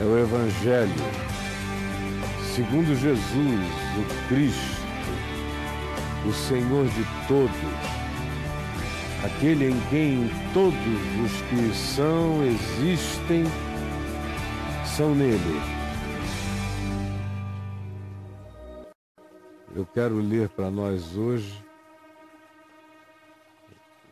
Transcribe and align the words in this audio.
é 0.00 0.04
o 0.04 0.18
Evangelho, 0.18 0.92
segundo 2.54 2.94
Jesus, 2.94 3.60
o 3.98 4.28
Cristo, 4.28 4.82
o 6.26 6.32
Senhor 6.32 6.86
de 6.86 7.04
todos, 7.28 7.50
aquele 9.24 9.70
em 9.70 9.80
quem 9.90 10.30
todos 10.54 10.74
os 11.24 11.32
que 11.48 11.74
são, 11.74 12.42
existem, 12.44 13.44
são 14.96 15.14
nele. 15.14 15.60
Eu 19.74 19.86
quero 19.86 20.16
ler 20.16 20.48
para 20.50 20.70
nós 20.70 21.16
hoje, 21.16 21.62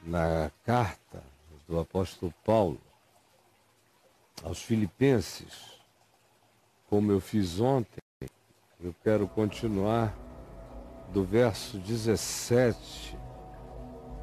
na 0.02 0.50
carta 0.64 1.22
do 1.68 1.78
apóstolo 1.78 2.32
Paulo 2.44 2.80
aos 4.43 4.62
Filipenses, 4.62 5.79
como 6.89 7.12
eu 7.12 7.21
fiz 7.21 7.61
ontem, 7.61 8.00
eu 8.82 8.94
quero 9.04 9.29
continuar 9.29 10.16
do 11.13 11.22
verso 11.22 11.79
17 11.79 13.16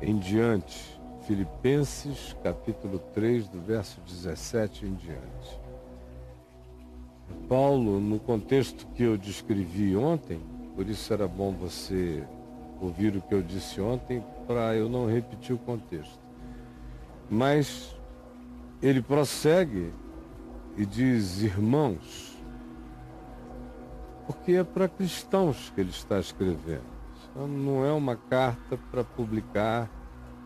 em 0.01 0.17
diante. 0.17 0.97
Filipenses, 1.21 2.35
capítulo 2.43 2.99
3, 3.13 3.47
do 3.49 3.61
verso 3.61 3.99
17 4.01 4.85
em 4.85 4.95
diante. 4.95 5.59
Paulo, 7.47 7.99
no 7.99 8.19
contexto 8.19 8.87
que 8.95 9.03
eu 9.03 9.17
descrevi 9.17 9.95
ontem, 9.95 10.41
por 10.75 10.87
isso 10.87 11.13
era 11.13 11.27
bom 11.27 11.51
você 11.51 12.25
ouvir 12.81 13.15
o 13.15 13.21
que 13.21 13.33
eu 13.33 13.41
disse 13.41 13.81
ontem, 13.81 14.23
para 14.45 14.75
eu 14.75 14.87
não 14.89 15.05
repetir 15.07 15.53
o 15.55 15.59
contexto. 15.59 16.19
Mas 17.29 17.95
ele 18.81 19.01
prossegue 19.01 19.91
e 20.77 20.85
diz 20.85 21.41
irmãos, 21.41 22.37
porque 24.27 24.51
é 24.51 24.63
para 24.63 24.87
cristãos 24.87 25.71
que 25.73 25.81
ele 25.81 25.89
está 25.89 26.19
escrevendo. 26.19 26.85
Então, 27.31 27.47
não 27.47 27.83
é 27.83 27.91
uma 27.91 28.15
carta 28.15 28.77
para 28.91 29.03
publicar 29.03 29.89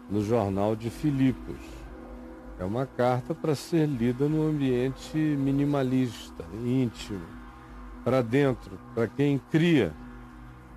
no 0.09 0.23
jornal 0.23 0.73
de 0.73 0.89
Filipos. 0.89 1.59
É 2.58 2.64
uma 2.64 2.86
carta 2.86 3.36
para 3.36 3.55
ser 3.55 3.88
lida 3.88 4.30
no 4.30 4.47
ambiente 4.47 5.17
minimalista, 5.17 6.45
íntimo, 6.64 7.25
para 8.03 8.22
dentro, 8.22 8.80
para 8.95 9.08
quem 9.08 9.38
cria, 9.52 9.92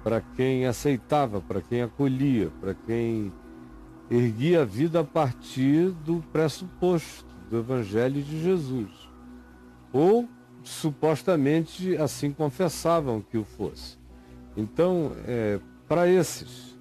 para 0.02 0.20
quem 0.20 0.66
aceitava, 0.66 1.40
para 1.40 1.60
quem 1.60 1.82
acolhia, 1.82 2.50
para 2.60 2.74
quem 2.74 3.32
erguia 4.10 4.62
a 4.62 4.64
vida 4.64 5.00
a 5.00 5.04
partir 5.04 5.90
do 5.90 6.24
pressuposto 6.32 7.32
do 7.50 7.58
Evangelho 7.58 8.20
de 8.22 8.42
Jesus 8.42 9.03
ou 9.94 10.28
supostamente 10.64 11.96
assim 11.98 12.32
confessavam 12.32 13.22
que 13.22 13.38
o 13.38 13.44
fosse. 13.44 13.96
Então, 14.56 15.12
é, 15.24 15.60
para 15.86 16.08
esses, 16.08 16.76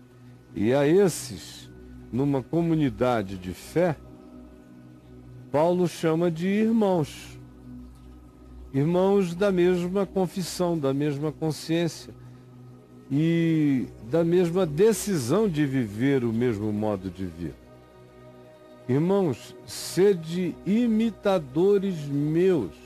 e 0.56 0.74
a 0.74 0.88
esses, 0.88 1.70
numa 2.12 2.42
comunidade 2.42 3.38
de 3.38 3.54
fé, 3.54 3.96
Paulo 5.52 5.88
chama 5.88 6.32
de 6.32 6.48
irmãos. 6.48 7.40
Irmãos 8.74 9.36
da 9.36 9.52
mesma 9.52 10.08
confissão, 10.08 10.76
da 10.76 10.92
mesma 10.92 11.32
consciência 11.32 12.12
e 13.12 13.86
da 14.10 14.24
mesma 14.24 14.66
decisão 14.66 15.48
de 15.48 15.64
viver 15.68 16.24
o 16.24 16.34
mesmo 16.34 16.74
modo 16.74 17.12
de 17.12 17.26
vida. 17.28 17.64
Irmãos, 18.90 19.56
sede 19.68 20.56
imitadores 20.66 21.96
meus 22.08 22.83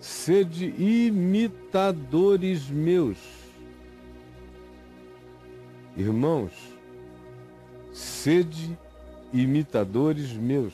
Sede 0.00 0.74
imitadores 0.78 2.70
meus. 2.70 3.18
Irmãos, 5.94 6.52
sede 7.92 8.78
imitadores 9.30 10.32
meus. 10.32 10.72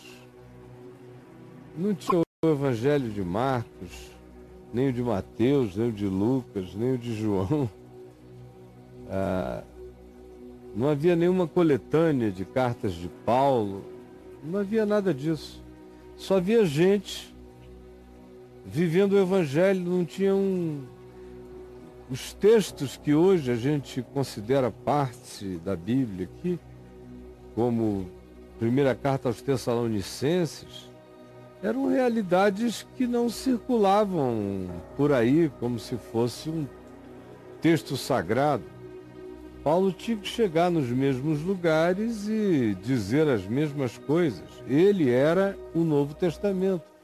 Não 1.77 1.93
tinha 1.93 2.23
o 2.45 2.49
evangelho 2.49 3.11
de 3.11 3.23
Marcos, 3.23 4.12
nem 4.73 4.91
o 4.91 4.93
de 4.93 5.03
Mateus, 5.03 5.77
nem 5.77 5.89
o 5.89 5.93
de 5.93 6.06
Lucas, 6.06 6.73
nem 6.75 6.95
o 6.95 6.99
de 6.99 7.15
João. 7.15 7.69
Ah, 9.09 9.62
não 10.75 10.89
havia 10.89 11.15
nenhuma 11.15 11.47
coletânea 11.47 12.29
de 12.29 12.45
cartas 12.45 12.93
de 12.93 13.09
Paulo, 13.25 13.84
não 14.43 14.59
havia 14.59 14.84
nada 14.84 15.15
disso. 15.15 15.62
Só 16.17 16.39
havia 16.39 16.65
gente 16.67 17.33
vivendo 18.66 19.12
o 19.12 19.19
Evangelho, 19.19 19.81
não 19.81 20.04
tinham 20.04 20.81
os 22.10 22.32
textos 22.32 22.97
que 22.97 23.15
hoje 23.15 23.50
a 23.50 23.56
gente 23.56 24.03
considera 24.15 24.71
parte 24.71 25.59
da 25.65 25.75
Bíblia 25.77 26.28
aqui, 26.38 26.59
como 27.55 28.09
primeira 28.59 28.94
carta 28.94 29.28
aos 29.28 29.41
Tessalonicenses, 29.41 30.88
eram 31.62 31.88
realidades 31.88 32.87
que 32.97 33.06
não 33.06 33.28
circulavam 33.28 34.69
por 34.97 35.12
aí 35.12 35.50
como 35.59 35.78
se 35.78 35.97
fosse 35.97 36.50
um 36.50 36.66
texto 37.60 37.97
sagrado. 37.97 38.65
Paulo 39.65 39.91
tinha 39.91 40.16
que 40.16 40.28
chegar 40.28 40.71
nos 40.71 40.88
mesmos 40.88 41.43
lugares 41.43 42.28
e 42.28 42.76
dizer 42.84 43.26
as 43.28 43.44
mesmas 43.47 43.99
coisas. 43.99 44.44
Ele 44.69 45.10
era 45.10 45.59
o 45.75 45.81
Novo 45.81 46.15
Testamento. 46.15 46.96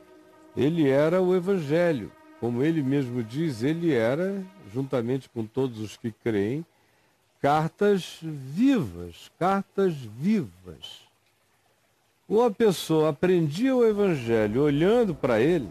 Ele 0.56 0.88
era 0.88 1.20
o 1.20 1.34
Evangelho. 1.34 2.10
Como 2.40 2.62
ele 2.62 2.82
mesmo 2.82 3.22
diz, 3.22 3.62
ele 3.62 3.92
era, 3.92 4.42
juntamente 4.72 5.28
com 5.28 5.46
todos 5.46 5.78
os 5.78 5.96
que 5.96 6.10
creem, 6.10 6.66
cartas 7.40 8.18
vivas, 8.22 9.30
cartas 9.38 9.94
vivas. 9.94 11.02
Ou 12.28 12.44
a 12.44 12.50
pessoa 12.50 13.10
aprendia 13.10 13.74
o 13.76 13.84
Evangelho 13.84 14.62
olhando 14.62 15.14
para 15.14 15.40
ele, 15.40 15.68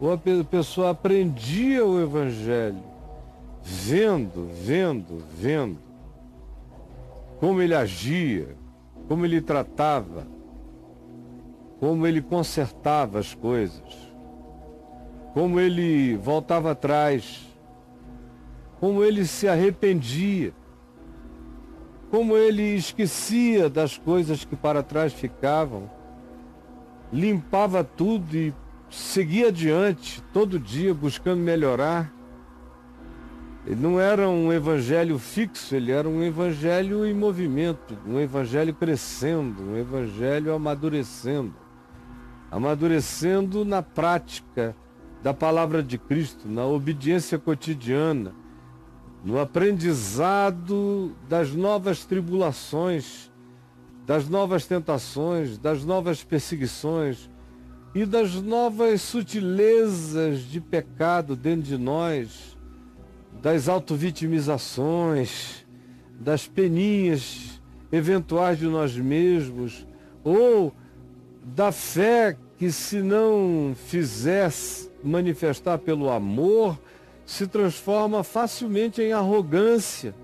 ou 0.00 0.12
a 0.12 0.18
pessoa 0.44 0.90
aprendia 0.90 1.84
o 1.84 2.00
Evangelho 2.00 2.82
vendo, 3.62 4.48
vendo, 4.64 5.24
vendo 5.34 5.78
como 7.38 7.62
ele 7.62 7.74
agia, 7.74 8.48
como 9.06 9.24
ele 9.24 9.40
tratava, 9.40 10.26
como 11.80 12.06
ele 12.06 12.20
consertava 12.20 13.18
as 13.18 13.34
coisas, 13.34 13.82
como 15.32 15.60
ele 15.60 16.16
voltava 16.16 16.72
atrás, 16.72 17.46
como 18.80 19.04
ele 19.04 19.24
se 19.24 19.46
arrependia, 19.46 20.52
como 22.10 22.36
ele 22.36 22.74
esquecia 22.74 23.68
das 23.70 23.96
coisas 23.96 24.44
que 24.44 24.56
para 24.56 24.82
trás 24.82 25.12
ficavam, 25.12 25.88
limpava 27.12 27.84
tudo 27.84 28.36
e 28.36 28.52
seguia 28.90 29.48
adiante 29.48 30.22
todo 30.32 30.58
dia 30.58 30.92
buscando 30.92 31.40
melhorar. 31.40 32.12
Ele 33.66 33.80
não 33.80 34.00
era 34.00 34.28
um 34.28 34.50
evangelho 34.52 35.18
fixo, 35.18 35.76
ele 35.76 35.92
era 35.92 36.08
um 36.08 36.22
evangelho 36.22 37.04
em 37.04 37.12
movimento, 37.12 37.98
um 38.06 38.18
evangelho 38.18 38.72
crescendo, 38.74 39.62
um 39.62 39.76
evangelho 39.76 40.54
amadurecendo 40.54 41.67
amadurecendo 42.50 43.64
na 43.64 43.82
prática 43.82 44.74
da 45.22 45.34
palavra 45.34 45.82
de 45.82 45.98
Cristo, 45.98 46.48
na 46.48 46.64
obediência 46.64 47.38
cotidiana, 47.38 48.34
no 49.24 49.38
aprendizado 49.40 51.14
das 51.28 51.52
novas 51.52 52.04
tribulações, 52.04 53.30
das 54.06 54.28
novas 54.28 54.66
tentações, 54.66 55.58
das 55.58 55.84
novas 55.84 56.22
perseguições 56.24 57.28
e 57.94 58.06
das 58.06 58.34
novas 58.36 59.02
sutilezas 59.02 60.40
de 60.40 60.60
pecado 60.60 61.34
dentro 61.34 61.62
de 61.62 61.76
nós, 61.76 62.56
das 63.42 63.68
autovitimizações, 63.68 65.66
das 66.18 66.46
peninhas 66.46 67.60
eventuais 67.90 68.58
de 68.58 68.66
nós 68.66 68.96
mesmos, 68.96 69.86
ou 70.22 70.72
da 71.42 71.72
fé 71.72 72.36
que 72.58 72.70
se 72.72 73.00
não 73.00 73.74
fizesse 73.86 74.90
manifestar 75.02 75.78
pelo 75.78 76.10
amor, 76.10 76.78
se 77.24 77.46
transforma 77.46 78.24
facilmente 78.24 79.00
em 79.00 79.12
arrogância. 79.12 80.14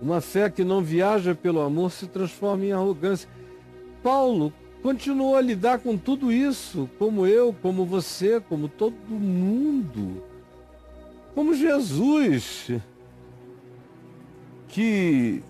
Uma 0.00 0.20
fé 0.20 0.50
que 0.50 0.62
não 0.62 0.82
viaja 0.82 1.34
pelo 1.34 1.60
amor 1.60 1.90
se 1.90 2.06
transforma 2.06 2.64
em 2.64 2.72
arrogância. 2.72 3.28
Paulo 4.02 4.52
continuou 4.82 5.36
a 5.36 5.40
lidar 5.40 5.78
com 5.78 5.96
tudo 5.96 6.30
isso, 6.30 6.88
como 6.98 7.26
eu, 7.26 7.54
como 7.62 7.86
você, 7.86 8.40
como 8.40 8.68
todo 8.68 8.94
mundo. 9.08 10.22
Como 11.34 11.54
Jesus, 11.54 12.70
que 14.68 15.42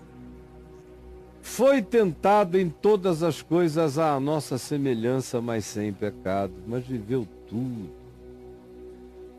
Foi 1.47 1.81
tentado 1.81 2.59
em 2.59 2.69
todas 2.69 3.23
as 3.23 3.41
coisas 3.41 3.97
à 3.97 4.19
nossa 4.19 4.59
semelhança, 4.59 5.41
mas 5.41 5.65
sem 5.65 5.91
pecado, 5.91 6.53
mas 6.67 6.85
viveu 6.85 7.27
tudo, 7.47 7.89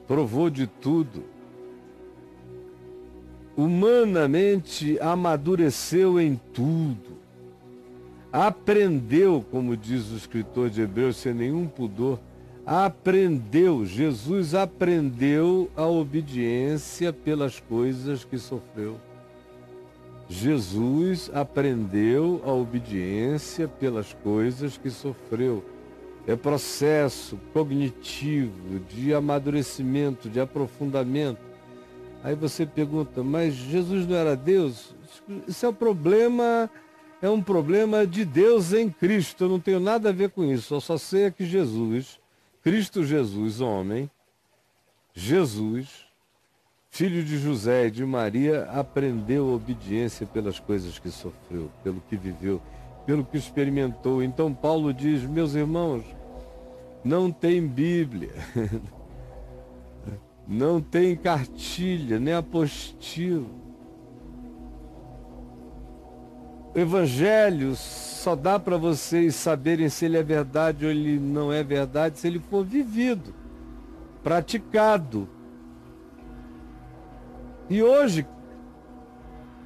provou 0.05 0.51
de 0.51 0.67
tudo. 0.67 1.23
Humanamente 3.57 4.99
amadureceu 5.01 6.19
em 6.19 6.41
tudo, 6.53 7.19
aprendeu, 8.33 9.45
como 9.49 9.77
diz 9.77 10.11
o 10.11 10.17
escritor 10.17 10.71
de 10.71 10.81
Hebreus, 10.81 11.19
sem 11.19 11.33
nenhum 11.33 11.69
pudor, 11.69 12.19
aprendeu, 12.67 13.85
Jesus 13.87 14.55
aprendeu 14.55 15.71
a 15.77 15.87
obediência 15.87 17.13
pelas 17.13 17.61
coisas 17.61 18.25
que 18.25 18.39
sofreu. 18.39 18.99
Jesus 20.29 21.31
aprendeu 21.33 22.43
a 22.45 22.53
obediência 22.53 23.67
pelas 23.67 24.13
coisas 24.13 24.77
que 24.77 24.91
sofreu. 24.91 25.65
É 26.27 26.37
processo 26.37 27.39
cognitivo 27.55 28.81
de 28.81 29.15
amadurecimento, 29.15 30.29
de 30.29 30.39
aprofundamento. 30.39 31.41
Aí 32.23 32.35
você 32.35 32.67
pergunta, 32.67 33.23
mas 33.23 33.55
Jesus 33.55 34.07
não 34.07 34.15
era 34.15 34.37
Deus? 34.37 34.95
Isso 35.47 35.65
é 35.65 35.69
um 35.71 35.75
problema, 35.75 36.69
é 37.23 37.31
um 37.31 37.43
problema 37.43 38.07
de 38.07 38.27
Deus 38.27 38.75
em 38.75 38.91
Cristo. 38.91 39.45
Eu 39.45 39.49
não 39.49 39.61
tenho 39.61 39.81
nada 39.81 40.11
a 40.11 40.13
ver 40.13 40.29
com 40.29 40.45
isso. 40.45 40.75
Eu 40.75 40.81
só 40.83 40.99
sei 40.99 41.31
que 41.31 41.47
Jesus, 41.47 42.21
Cristo 42.63 43.03
Jesus, 43.03 43.63
homem, 43.63 44.11
Jesus, 45.15 46.08
filho 46.99 47.23
de 47.23 47.39
José 47.39 47.87
e 47.87 47.91
de 47.93 48.05
Maria, 48.05 48.65
aprendeu 48.73 49.55
obediência 49.55 50.27
pelas 50.27 50.59
coisas 50.59 50.99
que 50.99 51.09
sofreu, 51.11 51.71
pelo 51.85 52.01
que 52.01 52.17
viveu, 52.17 52.61
pelo 53.07 53.25
que 53.25 53.37
experimentou. 53.39 54.21
Então 54.21 54.53
Paulo 54.53 54.93
diz: 54.93 55.23
meus 55.23 55.55
irmãos, 55.55 56.03
não 57.05 57.31
tem 57.31 57.65
Bíblia, 57.65 58.33
não 60.45 60.81
tem 60.81 61.15
cartilha, 61.15 62.19
nem 62.19 62.35
apostilo. 62.35 63.49
O 66.75 66.79
Evangelho 66.81 67.77
só 67.77 68.35
dá 68.35 68.59
para 68.59 68.77
vocês 68.77 69.37
saberem 69.37 69.89
se 69.89 70.05
ele 70.05 70.17
é 70.17 70.23
verdade 70.25 70.85
ou 70.85 70.91
ele 70.91 71.17
não 71.17 71.53
é 71.53 71.63
verdade 71.63 72.19
se 72.19 72.27
ele 72.27 72.41
for 72.41 72.65
vivido, 72.65 73.33
praticado 74.21 75.38
e 77.71 77.83
hoje, 77.83 78.27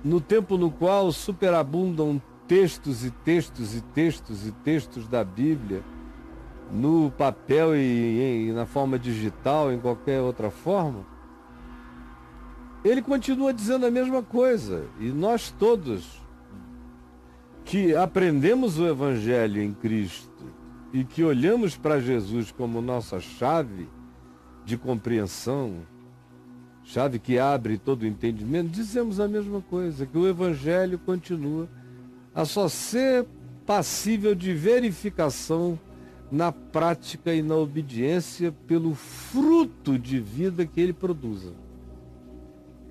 no 0.05 0.21
tempo 0.21 0.57
no 0.57 0.71
qual 0.71 1.13
superabundam 1.13 2.21
textos 2.49 3.05
e 3.05 3.11
textos 3.11 3.75
e 3.75 3.81
textos 3.81 4.47
e 4.47 4.53
textos 4.53 5.09
da 5.09 5.23
Bíblia, 5.23 5.83
no 6.73 7.11
papel 7.11 7.77
e, 7.77 8.49
e 8.49 8.53
na 8.53 8.67
forma 8.67 8.99
digital, 8.99 9.73
em 9.73 9.79
qualquer 9.79 10.21
outra 10.21 10.51
forma, 10.51 11.07
ele 12.85 13.03
continua 13.03 13.53
dizendo 13.53 13.87
a 13.87 13.91
mesma 13.91 14.23
coisa. 14.23 14.87
E 14.99 15.11
nós 15.11 15.51
todos 15.51 16.21
que 17.65 17.95
aprendemos 17.95 18.79
o 18.79 18.87
Evangelho 18.87 19.63
em 19.63 19.73
Cristo 19.73 20.47
e 20.93 21.05
que 21.05 21.23
olhamos 21.23 21.77
para 21.77 22.01
Jesus 22.01 22.51
como 22.51 22.83
nossa 22.83 23.21
chave 23.21 23.89
de 24.65 24.77
compreensão, 24.77 25.87
chave 26.85 27.19
que 27.19 27.39
abre 27.39 27.79
todo 27.79 28.03
o 28.03 28.07
entendimento, 28.07 28.69
dizemos 28.69 29.21
a 29.21 29.29
mesma 29.29 29.61
coisa, 29.61 30.07
que 30.07 30.19
o 30.19 30.29
Evangelho 30.29 30.99
continua 30.99 31.69
a 32.35 32.45
só 32.45 32.69
ser 32.69 33.27
passível 33.67 34.35
de 34.35 34.53
verificação 34.53 35.79
na 36.31 36.51
prática 36.51 37.35
e 37.35 37.43
na 37.43 37.57
obediência 37.57 38.53
pelo 38.67 38.95
fruto 38.95 39.99
de 39.99 40.19
vida 40.19 40.65
que 40.65 40.81
ele 40.81 40.93
produza. 40.93 41.53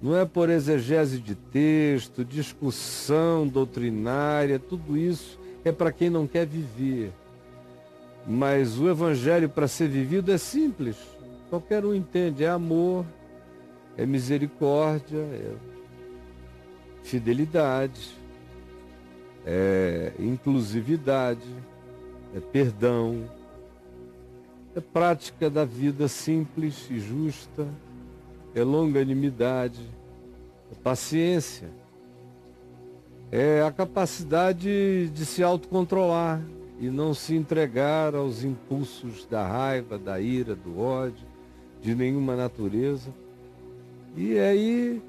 Não 0.02 0.16
é 0.16 0.26
por 0.26 0.50
exegese 0.50 1.20
de 1.20 1.36
texto, 1.36 2.26
discussão 2.26 3.48
doutrinária, 3.48 4.58
tudo 4.58 4.98
isso 4.98 5.40
é 5.64 5.72
para 5.72 5.92
quem 5.92 6.10
não 6.10 6.26
quer 6.26 6.46
viver. 6.46 7.12
Mas 8.28 8.80
o 8.80 8.90
evangelho 8.90 9.50
para 9.50 9.68
ser 9.68 9.88
vivido 9.88 10.32
é 10.32 10.38
simples. 10.38 10.96
Qualquer 11.50 11.86
um 11.86 11.94
entende, 11.94 12.44
é 12.44 12.50
amor, 12.50 13.06
é 13.98 14.06
misericórdia, 14.06 15.20
é 15.20 15.54
fidelidade, 17.04 18.16
é 19.46 20.14
inclusividade, 20.20 21.48
é 22.36 22.40
perdão, 22.40 23.30
é 24.76 24.80
prática 24.80 25.50
da 25.50 25.66
vida 25.66 26.08
simples 26.08 26.88
e 26.90 27.00
justa, 27.00 27.68
é 28.56 28.64
longanimidade, 28.64 29.82
é 30.72 30.76
paciência, 30.76 31.70
é 33.32 33.62
a 33.62 33.72
capacidade 33.72 35.10
de 35.10 35.26
se 35.26 35.44
autocontrolar 35.44 36.42
e 36.80 36.90
não 36.90 37.14
se 37.14 37.36
entregar 37.36 38.16
aos 38.16 38.44
impulsos 38.44 39.26
da 39.26 39.48
raiva, 39.48 39.98
da 39.98 40.20
ira, 40.20 40.56
do 40.56 40.80
ódio, 40.80 41.26
de 41.82 41.96
nenhuma 41.96 42.36
natureza 42.36 43.12
e 44.16 44.38
aí, 44.38 45.02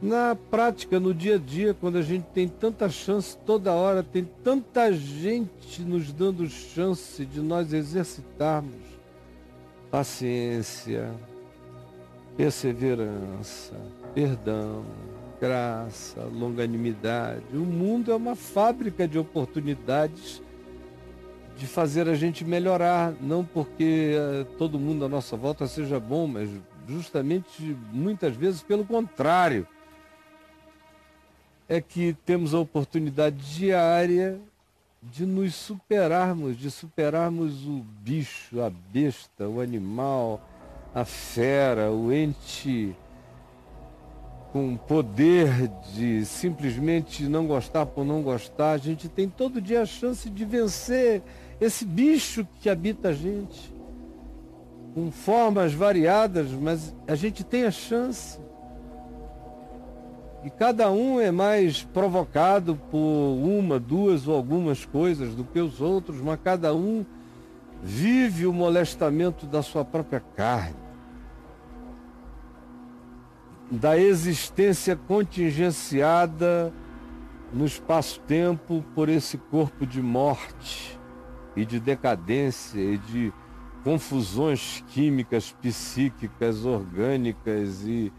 na 0.00 0.36
prática, 0.50 0.98
no 0.98 1.14
dia 1.14 1.36
a 1.36 1.38
dia, 1.38 1.74
quando 1.74 1.98
a 1.98 2.02
gente 2.02 2.24
tem 2.34 2.48
tanta 2.48 2.88
chance 2.88 3.36
toda 3.46 3.72
hora, 3.72 4.02
tem 4.02 4.28
tanta 4.42 4.92
gente 4.92 5.82
nos 5.82 6.12
dando 6.12 6.48
chance 6.48 7.24
de 7.24 7.40
nós 7.40 7.72
exercitarmos 7.72 8.88
paciência, 9.90 11.10
perseverança, 12.36 13.74
perdão, 14.14 14.84
graça, 15.40 16.22
longanimidade. 16.24 17.44
O 17.54 17.64
mundo 17.64 18.12
é 18.12 18.14
uma 18.14 18.34
fábrica 18.34 19.08
de 19.08 19.18
oportunidades 19.18 20.42
de 21.56 21.66
fazer 21.66 22.08
a 22.08 22.14
gente 22.14 22.44
melhorar, 22.44 23.12
não 23.20 23.44
porque 23.44 24.14
uh, 24.14 24.44
todo 24.56 24.78
mundo 24.78 25.04
à 25.04 25.08
nossa 25.08 25.36
volta 25.36 25.66
seja 25.66 25.98
bom, 25.98 26.26
mas 26.26 26.48
justamente 26.88 27.76
muitas 27.92 28.34
vezes 28.34 28.62
pelo 28.62 28.84
contrário. 28.84 29.66
É 31.68 31.80
que 31.80 32.16
temos 32.24 32.54
a 32.54 32.58
oportunidade 32.58 33.36
diária 33.54 34.40
de 35.02 35.26
nos 35.26 35.54
superarmos, 35.54 36.56
de 36.56 36.70
superarmos 36.70 37.66
o 37.66 37.84
bicho, 38.00 38.60
a 38.62 38.70
besta, 38.70 39.46
o 39.46 39.60
animal, 39.60 40.40
a 40.94 41.04
fera, 41.04 41.90
o 41.92 42.10
ente 42.10 42.96
com 44.50 44.78
poder 44.78 45.68
de 45.94 46.24
simplesmente 46.24 47.24
não 47.24 47.46
gostar 47.46 47.84
por 47.84 48.02
não 48.04 48.22
gostar. 48.22 48.72
A 48.72 48.78
gente 48.78 49.06
tem 49.06 49.28
todo 49.28 49.60
dia 49.60 49.82
a 49.82 49.86
chance 49.86 50.30
de 50.30 50.44
vencer 50.46 51.22
esse 51.60 51.84
bicho 51.84 52.48
que 52.60 52.70
habita 52.70 53.10
a 53.10 53.12
gente 53.12 53.77
com 54.98 55.12
formas 55.12 55.72
variadas, 55.72 56.50
mas 56.50 56.92
a 57.06 57.14
gente 57.14 57.44
tem 57.44 57.62
a 57.62 57.70
chance. 57.70 58.36
E 60.44 60.50
cada 60.50 60.90
um 60.90 61.20
é 61.20 61.30
mais 61.30 61.84
provocado 61.84 62.74
por 62.90 62.98
uma, 62.98 63.78
duas 63.78 64.26
ou 64.26 64.34
algumas 64.34 64.84
coisas 64.84 65.36
do 65.36 65.44
que 65.44 65.60
os 65.60 65.80
outros, 65.80 66.20
mas 66.20 66.40
cada 66.42 66.74
um 66.74 67.06
vive 67.80 68.44
o 68.44 68.52
molestamento 68.52 69.46
da 69.46 69.62
sua 69.62 69.84
própria 69.84 70.18
carne, 70.34 70.74
da 73.70 73.96
existência 73.96 74.96
contingenciada 74.96 76.72
no 77.52 77.64
espaço-tempo 77.64 78.84
por 78.96 79.08
esse 79.08 79.38
corpo 79.38 79.86
de 79.86 80.02
morte 80.02 80.98
e 81.54 81.64
de 81.64 81.78
decadência 81.78 82.80
e 82.80 82.98
de 82.98 83.32
confusões 83.84 84.84
químicas, 84.88 85.54
psíquicas, 85.62 86.64
orgânicas 86.64 87.82
e 87.84 88.12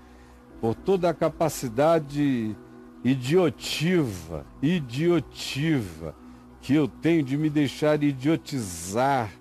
por 0.60 0.76
toda 0.76 1.10
a 1.10 1.14
capacidade 1.14 2.56
idiotiva, 3.04 4.46
idiotiva 4.62 6.16
que 6.62 6.74
eu 6.74 6.88
tenho 6.88 7.24
de 7.24 7.38
me 7.38 7.50
deixar 7.50 8.04
idiotizar 8.04 9.32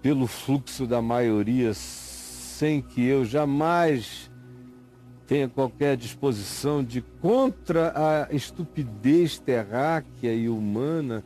pelo 0.00 0.26
fluxo 0.26 0.86
da 0.86 1.02
maioria 1.02 1.72
sem 1.74 2.80
que 2.80 3.04
eu 3.04 3.24
jamais 3.24 4.30
tenha 5.26 5.48
qualquer 5.48 5.96
disposição 5.96 6.84
de 6.84 7.00
contra 7.00 7.92
a 7.96 8.34
estupidez 8.34 9.38
terráquea 9.38 10.34
e 10.34 10.48
humana 10.48 11.24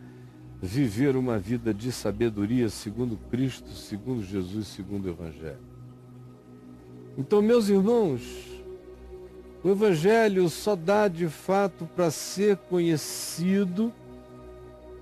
viver 0.61 1.17
uma 1.17 1.39
vida 1.39 1.73
de 1.73 1.93
sabedoria 1.93 2.69
segundo 2.69 3.17
Cristo, 3.31 3.71
segundo 3.71 4.23
Jesus, 4.23 4.67
segundo 4.69 5.07
o 5.07 5.11
Evangelho. 5.11 5.59
Então, 7.19 7.41
meus 7.41 7.69
irmãos, 7.69 8.23
o 9.63 9.71
Evangelho 9.71 10.49
só 10.49 10.77
dá 10.77 11.09
de 11.09 11.29
fato 11.29 11.87
para 11.95 12.11
ser 12.11 12.57
conhecido 12.57 13.93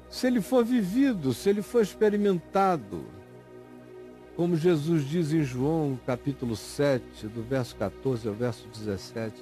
se 0.08 0.28
ele 0.28 0.40
for 0.40 0.64
vivido, 0.64 1.34
se 1.34 1.50
ele 1.50 1.60
for 1.60 1.82
experimentado. 1.82 3.04
Como 4.36 4.56
Jesus 4.56 5.04
diz 5.08 5.32
em 5.32 5.42
João, 5.42 5.98
capítulo 6.06 6.56
7, 6.56 7.26
do 7.26 7.42
verso 7.42 7.74
14 7.76 8.26
ao 8.28 8.34
verso 8.34 8.66
17. 8.68 9.34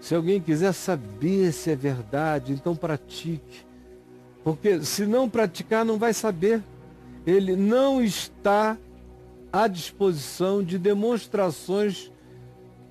Se 0.00 0.14
alguém 0.14 0.40
quiser 0.40 0.72
saber 0.72 1.52
se 1.52 1.70
é 1.70 1.76
verdade, 1.76 2.52
então 2.52 2.76
pratique. 2.76 3.66
Porque 4.46 4.80
se 4.84 5.04
não 5.06 5.28
praticar, 5.28 5.84
não 5.84 5.98
vai 5.98 6.14
saber. 6.14 6.62
Ele 7.26 7.56
não 7.56 8.00
está 8.00 8.78
à 9.52 9.66
disposição 9.66 10.62
de 10.62 10.78
demonstrações 10.78 12.12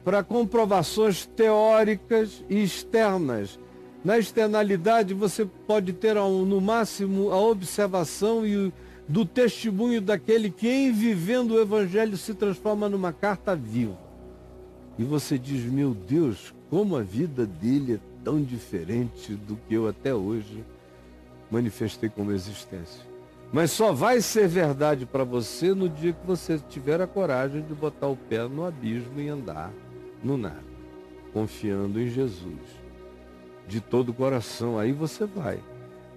para 0.04 0.22
comprovações 0.22 1.26
teóricas 1.26 2.44
e 2.50 2.62
externas. 2.62 3.58
Na 4.04 4.20
externalidade, 4.20 5.14
você 5.14 5.46
pode 5.46 5.94
ter 5.94 6.16
no 6.16 6.60
máximo 6.60 7.32
a 7.32 7.40
observação 7.40 8.46
e 8.46 8.74
do 9.08 9.26
testemunho 9.26 10.02
daquele 10.02 10.50
que, 10.50 10.68
em 10.68 10.92
vivendo 10.92 11.52
o 11.52 11.62
Evangelho, 11.62 12.18
se 12.18 12.34
transforma 12.34 12.90
numa 12.90 13.14
carta 13.14 13.56
viva. 13.56 13.98
E 15.00 15.06
você 15.06 15.40
diz: 15.40 15.64
Meu 15.64 15.94
Deus, 15.94 16.54
como 16.70 16.98
a 16.98 17.02
vida 17.02 17.46
dele 17.46 17.94
é 17.94 18.00
tão 18.26 18.42
diferente 18.44 19.36
do 19.36 19.56
que 19.56 19.74
eu 19.74 19.88
até 19.88 20.14
hoje 20.14 20.66
manifestei 21.56 22.10
como 22.10 22.34
existência. 22.34 23.02
Mas 23.54 23.72
só 23.72 23.94
vai 23.94 24.20
ser 24.20 24.48
verdade 24.48 25.06
para 25.06 25.24
você 25.24 25.74
no 25.74 25.88
dia 25.88 26.12
que 26.12 26.28
você 26.28 26.60
tiver 26.60 27.00
a 27.00 27.08
coragem 27.08 27.62
de 27.62 27.74
botar 27.74 28.08
o 28.08 28.18
pé 28.18 28.46
no 28.48 28.66
abismo 28.66 29.22
e 29.22 29.30
andar 29.30 29.72
no 30.22 30.38
nada, 30.38 30.64
confiando 31.32 32.02
em 32.02 32.10
Jesus. 32.10 32.60
De 33.68 33.80
todo 33.80 34.10
o 34.10 34.14
coração, 34.14 34.78
aí 34.78 34.92
você 34.92 35.26
vai. 35.26 35.60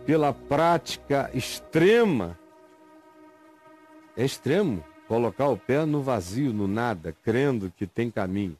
Pela 0.04 0.32
prática 0.32 1.30
extrema, 1.32 2.36
é 4.16 4.24
extremo 4.24 4.82
colocar 5.06 5.46
o 5.48 5.56
pé 5.56 5.86
no 5.86 6.02
vazio, 6.02 6.52
no 6.52 6.66
nada, 6.66 7.14
crendo 7.24 7.72
que 7.76 7.86
tem 7.86 8.10
caminho. 8.10 8.56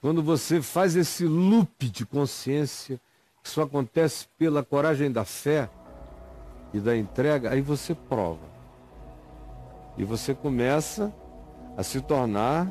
Quando 0.00 0.22
você 0.24 0.60
faz 0.60 0.96
esse 0.96 1.24
loop 1.24 1.88
de 1.88 2.04
consciência, 2.04 3.00
isso 3.48 3.62
acontece 3.62 4.28
pela 4.36 4.62
coragem 4.62 5.10
da 5.10 5.24
fé, 5.24 5.70
e 6.72 6.78
da 6.78 6.94
entrega, 6.94 7.50
aí 7.50 7.62
você 7.62 7.94
prova. 7.94 8.46
E 9.96 10.04
você 10.04 10.34
começa 10.34 11.10
a 11.74 11.82
se 11.82 11.98
tornar 12.02 12.70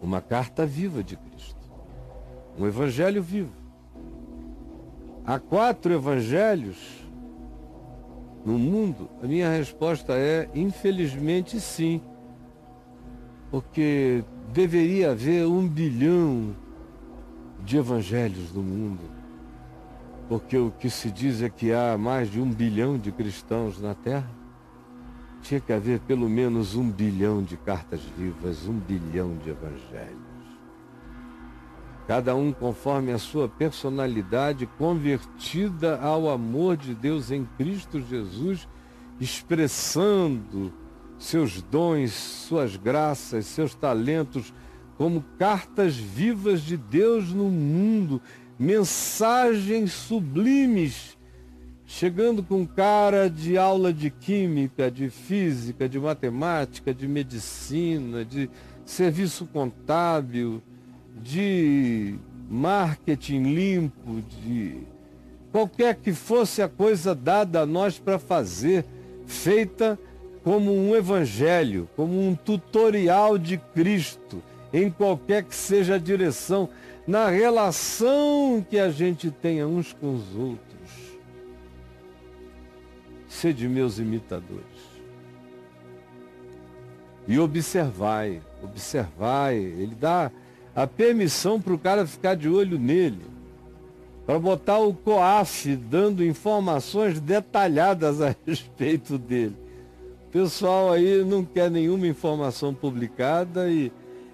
uma 0.00 0.22
carta 0.22 0.64
viva 0.64 1.04
de 1.04 1.18
Cristo. 1.18 1.60
Um 2.58 2.66
evangelho 2.66 3.22
vivo. 3.22 3.52
Há 5.22 5.38
quatro 5.38 5.92
evangelhos 5.92 6.78
no 8.42 8.58
mundo? 8.58 9.10
A 9.22 9.26
minha 9.26 9.50
resposta 9.50 10.14
é, 10.14 10.48
infelizmente, 10.54 11.60
sim. 11.60 12.00
Porque 13.50 14.24
deveria 14.50 15.10
haver 15.10 15.46
um 15.46 15.68
bilhão 15.68 16.56
de 17.60 17.76
evangelhos 17.76 18.50
no 18.50 18.62
mundo 18.62 19.21
porque 20.28 20.56
o 20.56 20.70
que 20.70 20.88
se 20.88 21.10
diz 21.10 21.42
é 21.42 21.50
que 21.50 21.72
há 21.72 21.96
mais 21.98 22.30
de 22.30 22.40
um 22.40 22.50
bilhão 22.50 22.98
de 22.98 23.12
cristãos 23.12 23.80
na 23.80 23.94
Terra. 23.94 24.30
Tinha 25.42 25.60
que 25.60 25.72
haver 25.72 26.00
pelo 26.00 26.28
menos 26.28 26.74
um 26.74 26.88
bilhão 26.88 27.42
de 27.42 27.56
cartas 27.56 28.00
vivas, 28.16 28.66
um 28.66 28.78
bilhão 28.78 29.36
de 29.42 29.50
evangelhos. 29.50 30.22
Cada 32.06 32.34
um 32.34 32.52
conforme 32.52 33.12
a 33.12 33.18
sua 33.18 33.48
personalidade, 33.48 34.66
convertida 34.78 36.00
ao 36.00 36.30
amor 36.30 36.76
de 36.76 36.94
Deus 36.94 37.30
em 37.30 37.44
Cristo 37.56 38.00
Jesus, 38.00 38.68
expressando 39.20 40.72
seus 41.18 41.62
dons, 41.62 42.12
suas 42.12 42.76
graças, 42.76 43.46
seus 43.46 43.74
talentos 43.74 44.52
como 44.96 45.24
cartas 45.38 45.96
vivas 45.96 46.62
de 46.62 46.76
Deus 46.76 47.32
no 47.32 47.48
mundo 47.48 48.20
mensagens 48.62 49.92
sublimes, 49.92 51.18
chegando 51.84 52.44
com 52.44 52.64
cara 52.64 53.28
de 53.28 53.58
aula 53.58 53.92
de 53.92 54.08
química, 54.08 54.88
de 54.88 55.10
física, 55.10 55.88
de 55.88 55.98
matemática, 55.98 56.94
de 56.94 57.08
medicina, 57.08 58.24
de 58.24 58.48
serviço 58.86 59.46
contábil, 59.46 60.62
de 61.20 62.14
marketing 62.48 63.52
limpo, 63.52 64.22
de 64.44 64.76
qualquer 65.50 65.96
que 65.96 66.12
fosse 66.12 66.62
a 66.62 66.68
coisa 66.68 67.16
dada 67.16 67.62
a 67.62 67.66
nós 67.66 67.98
para 67.98 68.16
fazer, 68.16 68.84
feita 69.26 69.98
como 70.44 70.72
um 70.72 70.94
evangelho, 70.94 71.88
como 71.96 72.28
um 72.28 72.36
tutorial 72.36 73.36
de 73.36 73.58
Cristo, 73.58 74.40
em 74.72 74.88
qualquer 74.88 75.42
que 75.42 75.54
seja 75.54 75.96
a 75.96 75.98
direção 75.98 76.68
na 77.12 77.28
relação 77.28 78.64
que 78.70 78.78
a 78.78 78.88
gente 78.88 79.30
tenha 79.30 79.68
uns 79.68 79.92
com 79.92 80.14
os 80.14 80.34
outros. 80.34 81.18
Sede 83.28 83.68
meus 83.68 83.98
imitadores. 83.98 84.64
E 87.28 87.38
observai, 87.38 88.40
observai. 88.62 89.56
Ele 89.56 89.94
dá 89.94 90.32
a 90.74 90.86
permissão 90.86 91.60
para 91.60 91.74
o 91.74 91.78
cara 91.78 92.06
ficar 92.06 92.34
de 92.34 92.48
olho 92.48 92.78
nele. 92.78 93.20
Para 94.24 94.38
botar 94.38 94.78
o 94.78 94.94
COAF 94.94 95.76
dando 95.76 96.24
informações 96.24 97.20
detalhadas 97.20 98.22
a 98.22 98.34
respeito 98.46 99.18
dele. 99.18 99.56
O 100.28 100.30
pessoal 100.32 100.90
aí 100.90 101.22
não 101.22 101.44
quer 101.44 101.70
nenhuma 101.70 102.06
informação 102.06 102.72
publicada 102.72 103.68
e 103.70 103.92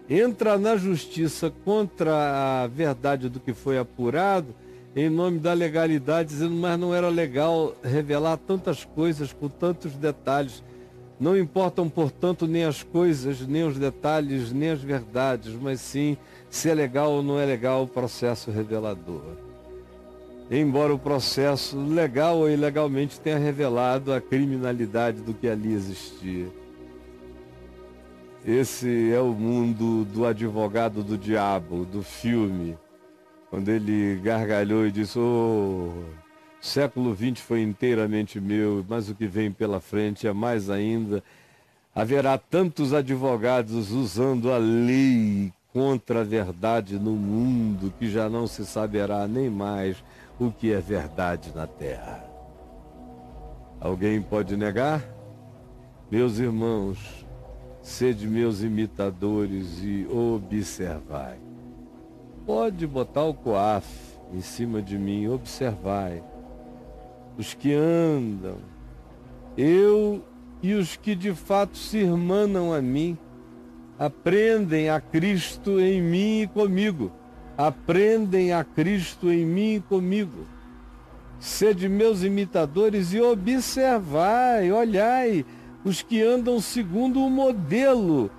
entra 0.08 0.56
na 0.56 0.76
justiça 0.76 1.52
contra 1.64 2.62
a 2.62 2.66
verdade 2.66 3.28
do 3.28 3.38
que 3.38 3.52
foi 3.52 3.78
apurado, 3.78 4.54
em 4.96 5.10
nome 5.10 5.38
da 5.38 5.52
legalidade, 5.52 6.30
dizendo, 6.30 6.54
mas 6.54 6.78
não 6.78 6.94
era 6.94 7.08
legal 7.08 7.74
revelar 7.84 8.38
tantas 8.38 8.84
coisas 8.84 9.32
com 9.32 9.48
tantos 9.48 9.92
detalhes. 9.92 10.62
Não 11.20 11.36
importam, 11.36 11.88
portanto, 11.88 12.46
nem 12.46 12.64
as 12.64 12.82
coisas, 12.82 13.46
nem 13.46 13.64
os 13.64 13.78
detalhes, 13.78 14.52
nem 14.52 14.70
as 14.70 14.80
verdades, 14.80 15.52
mas 15.54 15.80
sim 15.80 16.16
se 16.48 16.70
é 16.70 16.74
legal 16.74 17.12
ou 17.12 17.22
não 17.22 17.38
é 17.38 17.44
legal 17.44 17.82
o 17.82 17.88
processo 17.88 18.50
revelador. 18.50 19.36
Embora 20.50 20.94
o 20.94 20.98
processo 20.98 21.76
legal 21.76 22.38
ou 22.38 22.48
ilegalmente 22.48 23.20
tenha 23.20 23.36
revelado 23.36 24.12
a 24.12 24.20
criminalidade 24.20 25.20
do 25.20 25.34
que 25.34 25.46
ali 25.46 25.74
existia. 25.74 26.46
Esse 28.48 29.12
é 29.12 29.20
o 29.20 29.34
mundo 29.34 30.06
do 30.06 30.24
advogado 30.24 31.02
do 31.02 31.18
diabo, 31.18 31.84
do 31.84 32.02
filme, 32.02 32.78
quando 33.50 33.68
ele 33.68 34.18
gargalhou 34.22 34.86
e 34.86 34.90
disse: 34.90 35.18
oh, 35.18 35.92
século 36.58 37.14
XX 37.14 37.38
foi 37.40 37.60
inteiramente 37.60 38.40
meu, 38.40 38.82
mas 38.88 39.10
o 39.10 39.14
que 39.14 39.26
vem 39.26 39.52
pela 39.52 39.80
frente 39.80 40.26
é 40.26 40.32
mais 40.32 40.70
ainda. 40.70 41.22
Haverá 41.94 42.38
tantos 42.38 42.94
advogados 42.94 43.90
usando 43.90 44.50
a 44.50 44.56
lei 44.56 45.52
contra 45.70 46.22
a 46.22 46.24
verdade 46.24 46.98
no 46.98 47.10
mundo 47.10 47.92
que 47.98 48.08
já 48.10 48.30
não 48.30 48.46
se 48.46 48.64
saberá 48.64 49.28
nem 49.28 49.50
mais 49.50 50.02
o 50.40 50.50
que 50.50 50.72
é 50.72 50.80
verdade 50.80 51.52
na 51.54 51.66
terra. 51.66 52.24
Alguém 53.78 54.22
pode 54.22 54.56
negar? 54.56 55.04
Meus 56.10 56.38
irmãos, 56.38 57.27
Sede 57.88 58.28
meus 58.28 58.62
imitadores 58.62 59.82
e 59.82 60.06
observai. 60.12 61.38
Pode 62.44 62.86
botar 62.86 63.24
o 63.24 63.32
coaf 63.32 63.88
em 64.30 64.42
cima 64.42 64.82
de 64.82 64.98
mim, 64.98 65.26
observai. 65.28 66.22
Os 67.38 67.54
que 67.54 67.72
andam, 67.72 68.58
eu 69.56 70.22
e 70.62 70.74
os 70.74 70.96
que 70.96 71.14
de 71.14 71.32
fato 71.32 71.78
se 71.78 71.96
irmanam 71.96 72.74
a 72.74 72.82
mim, 72.82 73.16
aprendem 73.98 74.90
a 74.90 75.00
Cristo 75.00 75.80
em 75.80 76.02
mim 76.02 76.42
e 76.42 76.46
comigo. 76.46 77.10
Aprendem 77.56 78.52
a 78.52 78.62
Cristo 78.64 79.32
em 79.32 79.46
mim 79.46 79.76
e 79.76 79.80
comigo. 79.80 80.46
Sede 81.40 81.88
meus 81.88 82.22
imitadores 82.22 83.14
e 83.14 83.20
observai, 83.20 84.70
olhai 84.70 85.46
os 85.84 86.02
que 86.02 86.22
andam 86.22 86.60
segundo 86.60 87.20
o 87.20 87.30
modelo. 87.30 88.30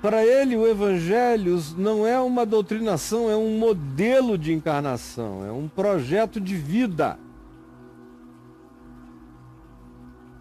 Para 0.00 0.24
ele, 0.24 0.56
o 0.56 0.66
Evangelho 0.66 1.62
não 1.76 2.06
é 2.06 2.18
uma 2.20 2.44
doutrinação, 2.44 3.30
é 3.30 3.36
um 3.36 3.56
modelo 3.58 4.36
de 4.36 4.52
encarnação, 4.52 5.44
é 5.44 5.52
um 5.52 5.68
projeto 5.68 6.40
de 6.40 6.56
vida. 6.56 7.18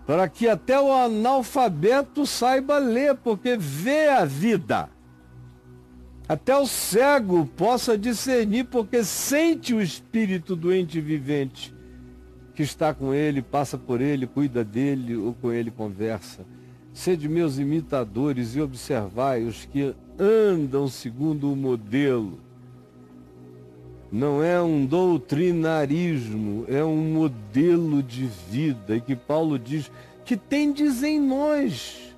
Para 0.05 0.27
que 0.27 0.47
até 0.47 0.79
o 0.79 0.91
analfabeto 0.91 2.25
saiba 2.25 2.79
ler, 2.79 3.15
porque 3.15 3.55
vê 3.55 4.09
a 4.09 4.25
vida. 4.25 4.89
Até 6.27 6.57
o 6.57 6.65
cego 6.65 7.45
possa 7.45 7.97
discernir, 7.97 8.65
porque 8.65 9.03
sente 9.03 9.73
o 9.73 9.81
espírito 9.81 10.55
doente 10.55 10.99
vivente 10.99 11.80
que 12.61 12.65
está 12.65 12.93
com 12.93 13.11
ele, 13.11 13.41
passa 13.41 13.75
por 13.75 13.99
ele, 13.99 14.27
cuida 14.27 14.63
dele 14.63 15.15
ou 15.15 15.33
com 15.33 15.51
ele 15.51 15.71
conversa. 15.71 16.45
Sede 16.93 17.27
meus 17.27 17.57
imitadores 17.57 18.55
e 18.55 18.61
observai 18.61 19.43
os 19.43 19.65
que 19.65 19.95
andam 20.19 20.87
segundo 20.87 21.51
o 21.51 21.55
modelo. 21.55 22.39
Não 24.11 24.43
é 24.43 24.61
um 24.61 24.85
doutrinarismo, 24.85 26.65
é 26.67 26.83
um 26.83 26.97
modelo 26.97 28.03
de 28.03 28.29
vida. 28.51 28.95
E 28.95 29.01
que 29.01 29.15
Paulo 29.15 29.57
diz 29.57 29.91
que 30.23 30.37
tendes 30.37 31.01
em 31.01 31.19
nós. 31.19 32.13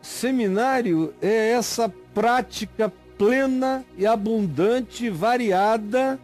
Seminário 0.00 1.12
é 1.20 1.50
essa 1.50 1.92
prática 2.14 2.90
plena 3.18 3.84
e 3.98 4.06
abundante, 4.06 5.10
variada, 5.10 6.18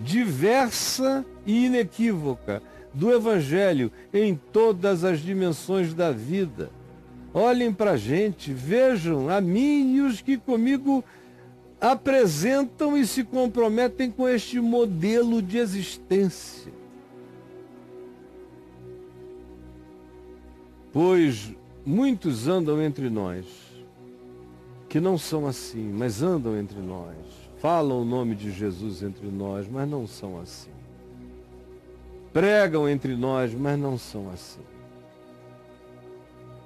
diversa 0.00 1.24
e 1.46 1.66
inequívoca 1.66 2.62
do 2.92 3.12
Evangelho 3.12 3.92
em 4.12 4.34
todas 4.34 5.04
as 5.04 5.20
dimensões 5.20 5.94
da 5.94 6.10
vida. 6.10 6.70
Olhem 7.32 7.72
para 7.72 7.92
a 7.92 7.96
gente, 7.96 8.52
vejam 8.52 9.28
a 9.28 9.40
mim 9.40 9.94
e 9.94 10.00
os 10.00 10.20
que 10.20 10.36
comigo 10.36 11.04
apresentam 11.80 12.96
e 12.96 13.06
se 13.06 13.22
comprometem 13.22 14.10
com 14.10 14.28
este 14.28 14.60
modelo 14.60 15.40
de 15.40 15.58
existência. 15.58 16.72
Pois 20.92 21.54
muitos 21.86 22.48
andam 22.48 22.82
entre 22.82 23.08
nós 23.08 23.46
que 24.88 24.98
não 24.98 25.16
são 25.16 25.46
assim, 25.46 25.88
mas 25.88 26.20
andam 26.20 26.58
entre 26.58 26.80
nós, 26.80 27.14
falam 27.60 28.02
o 28.02 28.04
nome 28.04 28.34
de 28.34 28.50
Jesus 28.50 29.02
entre 29.02 29.28
nós, 29.28 29.68
mas 29.68 29.88
não 29.88 30.06
são 30.06 30.40
assim 30.40 30.70
pregam 32.32 32.88
entre 32.88 33.16
nós, 33.16 33.54
mas 33.54 33.78
não 33.78 33.98
são 33.98 34.30
assim. 34.30 34.60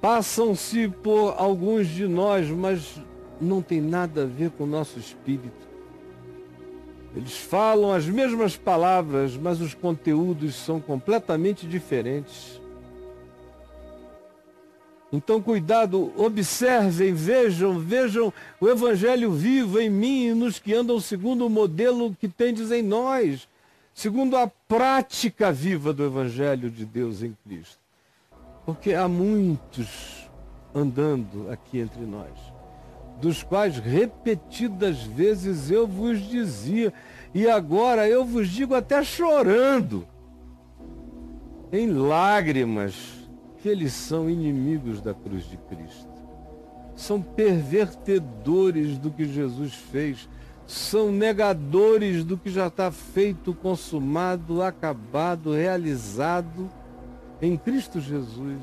Passam-se 0.01 0.87
por 0.87 1.33
alguns 1.37 1.87
de 1.87 2.07
nós, 2.07 2.49
mas 2.49 3.01
não 3.41 3.61
tem 3.61 3.81
nada 3.81 4.23
a 4.23 4.25
ver 4.25 4.51
com 4.51 4.63
o 4.63 4.67
nosso 4.67 4.99
espírito. 4.99 5.65
Eles 7.15 7.37
falam 7.37 7.91
as 7.91 8.05
mesmas 8.05 8.57
palavras, 8.57 9.37
mas 9.37 9.61
os 9.61 9.73
conteúdos 9.73 10.55
são 10.55 10.79
completamente 10.79 11.65
diferentes. 11.65 12.61
Então, 15.15 15.41
cuidado, 15.41 16.11
observem, 16.17 17.13
vejam, 17.13 17.79
vejam 17.79 18.33
o 18.59 18.69
Evangelho 18.69 19.31
vivo 19.31 19.79
em 19.79 19.89
mim 19.89 20.27
e 20.27 20.33
nos 20.33 20.59
que 20.59 20.73
andam 20.73 20.99
segundo 20.99 21.45
o 21.45 21.49
modelo 21.49 22.15
que 22.19 22.27
tendes 22.27 22.71
em 22.71 22.81
nós 22.81 23.47
segundo 23.95 24.35
a 24.35 24.45
prática 24.67 25.53
viva 25.53 25.93
do 25.93 26.03
Evangelho 26.03 26.69
de 26.69 26.85
Deus 26.85 27.23
em 27.23 27.35
Cristo. 27.45 27.79
Porque 28.65 28.93
há 28.93 29.07
muitos 29.07 30.29
andando 30.73 31.49
aqui 31.49 31.79
entre 31.79 32.01
nós, 32.01 32.33
dos 33.21 33.41
quais 33.41 33.77
repetidas 33.77 35.01
vezes 35.03 35.71
eu 35.71 35.87
vos 35.87 36.19
dizia, 36.19 36.93
e 37.33 37.49
agora 37.49 38.07
eu 38.09 38.25
vos 38.25 38.49
digo 38.49 38.75
até 38.75 39.01
chorando, 39.01 40.05
em 41.71 41.89
lágrimas, 41.89 42.95
que 43.65 43.69
eles 43.69 43.93
são 43.93 44.29
inimigos 44.29 45.01
da 45.01 45.11
cruz 45.11 45.49
de 45.49 45.57
Cristo. 45.57 46.07
São 46.95 47.19
pervertedores 47.19 48.95
do 48.99 49.09
que 49.09 49.25
Jesus 49.25 49.73
fez 49.73 50.29
são 50.67 51.11
negadores 51.11 52.23
do 52.23 52.37
que 52.37 52.51
já 52.51 52.67
está 52.67 52.91
feito, 52.91 53.55
consumado, 53.55 54.61
acabado, 54.61 55.51
realizado 55.51 56.69
em 57.41 57.57
Cristo 57.57 57.99
Jesus. 57.99 58.61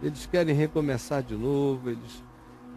Eles 0.00 0.24
querem 0.26 0.54
recomeçar 0.54 1.20
de 1.20 1.34
novo, 1.34 1.90
eles 1.90 2.22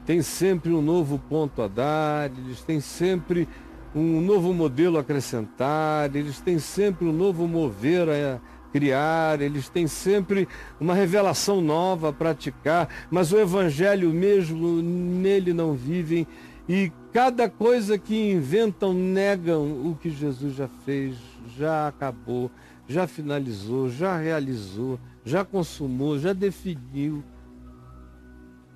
têm 0.04 0.23
sempre 0.23 0.71
um 0.71 0.82
novo 0.82 1.19
ponto 1.30 1.62
a 1.62 1.67
dar, 1.67 2.32
eles 2.32 2.63
têm 2.63 2.80
sempre 2.80 3.47
um 3.93 4.19
novo 4.19 4.52
modelo 4.52 4.97
a 4.97 5.02
acrescentar, 5.02 6.15
eles 6.15 6.39
têm 6.39 6.58
sempre 6.58 7.08
um 7.08 7.13
novo 7.13 7.47
mover 7.47 8.10
a 8.10 8.39
criar, 8.71 9.41
eles 9.41 9.69
têm 9.69 9.88
sempre 9.88 10.47
uma 10.80 10.93
revelação 10.93 11.62
nova 11.62 12.10
a 12.10 12.13
praticar, 12.13 12.88
mas 13.10 13.32
o 13.32 13.38
Evangelho 13.38 14.12
mesmo 14.12 14.82
nele 14.82 15.53
não 15.53 15.73
vivem 15.73 16.27
e 16.69 16.91
cada 17.13 17.49
coisa 17.49 17.97
que 17.97 18.32
inventam 18.32 18.93
negam 18.93 19.89
o 19.89 19.95
que 19.95 20.10
Jesus 20.10 20.56
já 20.56 20.67
fez, 20.86 21.15
já 21.58 21.88
acabou, 21.88 22.51
já 22.88 23.08
finalizou, 23.08 23.89
já 23.89 24.17
realizou, 24.17 24.99
já 25.23 25.45
consumou, 25.45 26.19
já 26.19 26.34
definiu. 26.34 27.23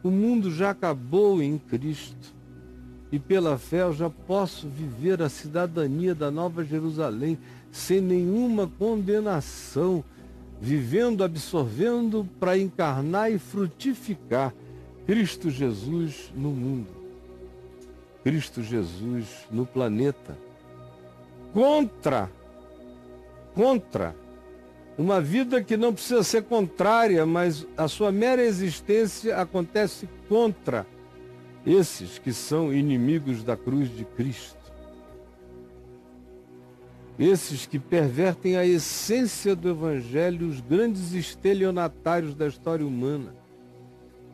O 0.01 0.09
mundo 0.09 0.49
já 0.51 0.69
acabou 0.69 1.41
em 1.41 1.57
Cristo. 1.57 2.33
E 3.11 3.19
pela 3.19 3.57
fé 3.57 3.81
eu 3.81 3.93
já 3.93 4.09
posso 4.09 4.69
viver 4.69 5.21
a 5.21 5.27
cidadania 5.27 6.15
da 6.15 6.31
Nova 6.31 6.63
Jerusalém 6.63 7.37
sem 7.71 8.01
nenhuma 8.01 8.67
condenação, 8.77 10.03
vivendo, 10.59 11.23
absorvendo 11.23 12.27
para 12.39 12.57
encarnar 12.57 13.31
e 13.31 13.39
frutificar 13.39 14.53
Cristo 15.05 15.49
Jesus 15.49 16.31
no 16.35 16.49
mundo. 16.49 16.87
Cristo 18.23 18.61
Jesus 18.61 19.25
no 19.49 19.65
planeta. 19.65 20.37
Contra, 21.53 22.29
contra 23.55 24.15
uma 24.97 25.19
vida 25.19 25.63
que 25.63 25.75
não 25.75 25.93
precisa 25.93 26.23
ser 26.23 26.43
contrária, 26.43 27.25
mas 27.25 27.65
a 27.75 27.87
sua 27.87 28.11
mera 28.11 28.43
existência 28.43 29.37
acontece 29.37 30.07
contra 30.29 30.85
esses 31.65 32.19
que 32.19 32.31
são 32.31 32.73
inimigos 32.73 33.43
da 33.43 33.57
cruz 33.57 33.89
de 33.95 34.05
Cristo. 34.05 34.61
Esses 37.21 37.67
que 37.67 37.77
pervertem 37.77 38.57
a 38.57 38.65
essência 38.65 39.55
do 39.55 39.69
Evangelho, 39.69 40.47
os 40.47 40.59
grandes 40.59 41.13
estelionatários 41.13 42.33
da 42.33 42.47
história 42.47 42.83
humana, 42.83 43.35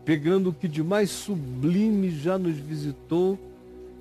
pegando 0.06 0.52
o 0.52 0.54
que 0.54 0.70
de 0.70 0.82
mais 0.82 1.10
sublime 1.10 2.10
já 2.10 2.38
nos 2.38 2.56
visitou 2.56 3.38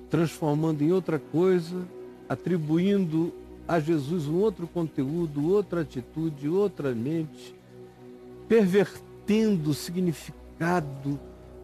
transformando 0.09 0.81
em 0.81 0.93
outra 0.93 1.19
coisa, 1.19 1.85
atribuindo 2.29 3.33
a 3.67 3.77
Jesus 3.77 4.25
um 4.25 4.39
outro 4.39 4.65
conteúdo, 4.67 5.51
outra 5.51 5.81
atitude, 5.81 6.47
outra 6.47 6.95
mente, 6.95 7.53
pervertendo 8.47 9.71
o 9.71 9.73
significado 9.73 11.19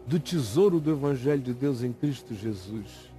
do 0.06 0.20
tesouro 0.20 0.78
do 0.78 0.90
Evangelho 0.90 1.40
de 1.40 1.54
Deus 1.54 1.82
em 1.82 1.90
Cristo 1.90 2.34
Jesus. 2.34 3.13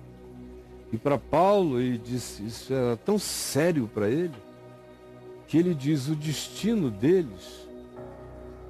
E 0.92 0.98
para 0.98 1.18
Paulo, 1.18 1.80
ele 1.80 1.98
disse, 1.98 2.46
isso 2.46 2.74
era 2.74 2.96
tão 2.98 3.18
sério 3.18 3.90
para 3.94 4.10
ele, 4.10 4.34
que 5.48 5.58
ele 5.58 5.74
diz 5.74 6.08
o 6.08 6.16
destino 6.16 6.90
deles, 6.90 7.68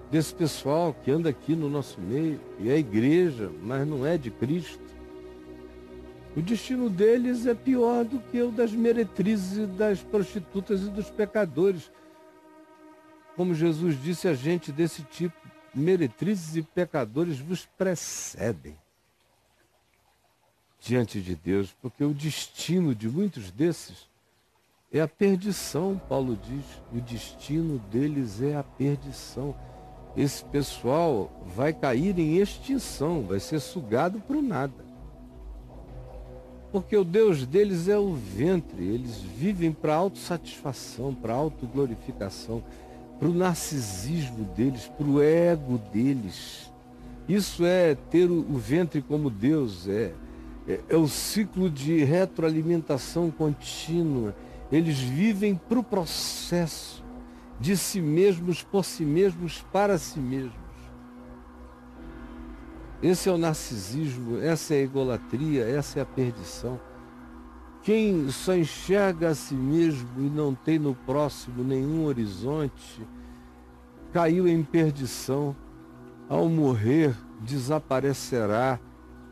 desse 0.09 0.33
pessoal 0.33 0.93
que 0.93 1.11
anda 1.11 1.29
aqui 1.29 1.55
no 1.55 1.69
nosso 1.69 1.99
meio, 1.99 2.39
e 2.59 2.69
é 2.69 2.77
igreja, 2.77 3.51
mas 3.61 3.87
não 3.87 4.05
é 4.05 4.17
de 4.17 4.31
Cristo, 4.31 4.83
o 6.35 6.41
destino 6.41 6.89
deles 6.89 7.45
é 7.45 7.55
pior 7.55 8.03
do 8.03 8.19
que 8.19 8.41
o 8.41 8.51
das 8.51 8.73
meretrizes, 8.73 9.69
das 9.77 10.01
prostitutas 10.01 10.81
e 10.81 10.89
dos 10.89 11.09
pecadores. 11.09 11.89
Como 13.37 13.53
Jesus 13.53 14.01
disse 14.01 14.27
a 14.27 14.33
gente 14.33 14.69
desse 14.69 15.01
tipo, 15.03 15.35
meretrizes 15.73 16.57
e 16.57 16.61
pecadores 16.61 17.39
vos 17.39 17.65
precedem 17.77 18.75
diante 20.85 21.19
de 21.19 21.35
Deus, 21.35 21.75
porque 21.81 22.03
o 22.03 22.13
destino 22.13 22.93
de 22.93 23.09
muitos 23.09 23.49
desses 23.51 24.07
é 24.91 25.01
a 25.01 25.07
perdição, 25.07 25.99
Paulo 26.07 26.37
diz. 26.41 26.63
O 26.93 27.01
destino 27.01 27.79
deles 27.91 28.41
é 28.41 28.55
a 28.55 28.63
perdição. 28.63 29.55
Esse 30.15 30.45
pessoal 30.45 31.29
vai 31.55 31.73
cair 31.73 32.17
em 32.19 32.37
extinção, 32.37 33.23
vai 33.23 33.39
ser 33.39 33.59
sugado 33.59 34.19
para 34.21 34.37
o 34.37 34.41
nada 34.41 34.85
porque 36.75 36.97
o 36.97 37.05
Deus 37.05 37.45
deles 37.45 37.87
é 37.87 37.97
o 37.97 38.13
ventre, 38.13 38.83
eles 38.83 39.15
vivem 39.21 39.71
para 39.71 39.95
autossatisfação, 39.95 41.15
para 41.15 41.33
autoglorificação, 41.33 42.61
para 43.17 43.29
o 43.29 43.33
narcisismo 43.33 44.43
deles, 44.43 44.91
para 44.97 45.07
o 45.07 45.21
ego 45.21 45.77
deles. 45.93 46.69
Isso 47.29 47.63
é 47.63 47.95
ter 47.95 48.29
o, 48.29 48.43
ventre 48.57 49.01
como 49.01 49.29
Deus 49.29 49.87
é. 49.87 50.11
É. 50.67 50.79
É 50.89 50.95
o 50.95 51.07
ciclo 51.07 51.69
de 51.69 52.03
retroalimentação 52.03 53.29
contínua. 53.31 54.35
Eles 54.71 54.99
vivem 54.99 55.55
para 55.55 55.79
o 55.79 55.83
processo 55.83 57.03
de 57.59 57.77
si 57.77 58.01
mesmos, 58.01 58.63
por 58.63 58.83
si 58.83 59.05
mesmos, 59.05 59.65
para 59.71 59.97
si 59.97 60.19
mesmos. 60.19 60.65
Esse 63.01 63.29
é 63.29 63.31
o 63.31 63.37
narcisismo, 63.37 64.39
essa 64.39 64.73
é 64.73 64.77
a 64.77 64.81
egolatria, 64.81 65.63
essa 65.65 65.99
é 65.99 66.01
a 66.01 66.05
perdição. 66.05 66.79
Quem 67.83 68.29
só 68.29 68.55
enxerga 68.55 69.29
a 69.29 69.35
si 69.35 69.53
mesmo 69.53 70.09
e 70.17 70.29
não 70.29 70.55
tem 70.55 70.79
no 70.79 70.95
próximo 70.95 71.63
nenhum 71.63 72.05
horizonte, 72.05 73.07
caiu 74.11 74.47
em 74.47 74.63
perdição. 74.63 75.55
Ao 76.27 76.49
morrer, 76.49 77.15
desaparecerá. 77.41 78.79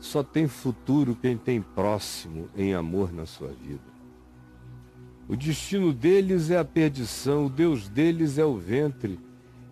Só 0.04 0.22
tem 0.22 0.50
futuro 0.50 1.18
quem 1.20 1.38
tem 1.38 1.62
próximo 1.62 2.50
em 2.58 2.74
amor 2.74 3.14
na 3.14 3.26
sua 3.26 3.48
vida. 3.48 3.80
O 5.30 5.36
destino 5.38 5.94
deles 5.94 6.52
é 6.52 6.58
a 6.58 6.66
perdição, 6.66 7.46
o 7.46 7.50
Deus 7.50 7.88
deles 7.88 8.38
é 8.38 8.44
o 8.44 8.58
ventre, 8.58 9.18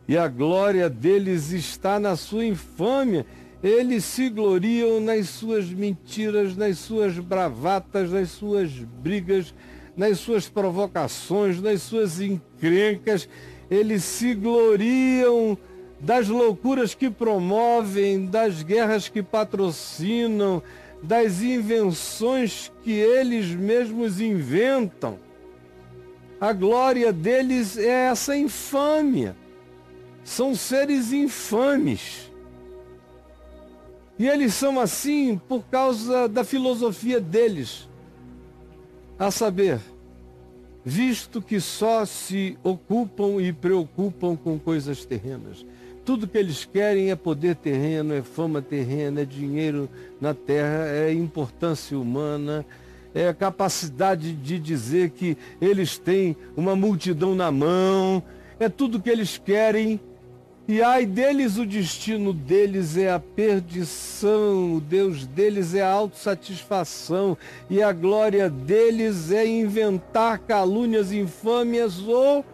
e 0.07 0.17
a 0.17 0.29
glória 0.29 0.89
deles 0.89 1.51
está 1.51 1.99
na 1.99 2.15
sua 2.15 2.45
infâmia. 2.45 3.25
Eles 3.61 4.05
se 4.05 4.29
gloriam 4.29 5.01
nas 5.01 5.27
suas 5.27 5.69
mentiras, 5.69 6.55
nas 6.55 6.79
suas 6.79 7.19
bravatas, 7.19 8.09
nas 8.09 8.29
suas 8.29 8.71
brigas, 8.71 9.53
nas 9.97 10.17
suas 10.19 10.47
provocações, 10.47 11.61
nas 11.61 11.81
suas 11.81 12.21
encrencas. 12.21 13.27
Eles 13.69 14.05
se 14.05 14.33
gloriam 14.33 15.57
das 16.01 16.27
loucuras 16.27 16.95
que 16.95 17.11
promovem, 17.11 18.25
das 18.25 18.63
guerras 18.63 19.07
que 19.07 19.21
patrocinam, 19.21 20.63
das 21.01 21.41
invenções 21.41 22.71
que 22.83 22.91
eles 22.91 23.47
mesmos 23.47 24.19
inventam. 24.19 25.19
A 26.39 26.53
glória 26.53 27.13
deles 27.13 27.77
é 27.77 28.07
essa 28.07 28.35
infâmia. 28.35 29.35
São 30.23 30.55
seres 30.55 31.11
infames. 31.13 32.31
E 34.17 34.27
eles 34.27 34.55
são 34.55 34.79
assim 34.79 35.39
por 35.47 35.63
causa 35.65 36.27
da 36.27 36.43
filosofia 36.43 37.19
deles. 37.19 37.87
A 39.19 39.29
saber, 39.29 39.79
visto 40.83 41.43
que 41.43 41.59
só 41.59 42.05
se 42.05 42.57
ocupam 42.63 43.39
e 43.39 43.53
preocupam 43.53 44.35
com 44.35 44.57
coisas 44.57 45.05
terrenas. 45.05 45.63
Tudo 46.03 46.27
que 46.27 46.37
eles 46.37 46.65
querem 46.65 47.11
é 47.11 47.15
poder 47.15 47.55
terreno, 47.55 48.13
é 48.13 48.23
fama 48.23 48.61
terrena, 48.61 49.21
é 49.21 49.25
dinheiro 49.25 49.87
na 50.19 50.33
terra, 50.33 50.87
é 50.87 51.13
importância 51.13 51.97
humana, 51.97 52.65
é 53.13 53.27
a 53.27 53.33
capacidade 53.33 54.33
de 54.33 54.57
dizer 54.57 55.11
que 55.11 55.37
eles 55.61 55.97
têm 55.97 56.35
uma 56.57 56.75
multidão 56.75 57.35
na 57.35 57.51
mão, 57.51 58.23
é 58.59 58.67
tudo 58.67 59.01
que 59.01 59.09
eles 59.09 59.37
querem. 59.37 59.99
E 60.67 60.81
ai 60.81 61.05
deles, 61.05 61.57
o 61.57 61.65
destino 61.65 62.33
deles 62.33 62.95
é 62.95 63.11
a 63.11 63.19
perdição, 63.19 64.75
o 64.75 64.81
Deus 64.81 65.25
deles 65.27 65.75
é 65.75 65.81
a 65.81 65.91
autossatisfação, 65.91 67.37
e 67.69 67.81
a 67.83 67.91
glória 67.91 68.49
deles 68.49 69.31
é 69.31 69.45
inventar 69.45 70.39
calúnias 70.39 71.11
infâmias 71.11 71.99
ou 71.99 72.45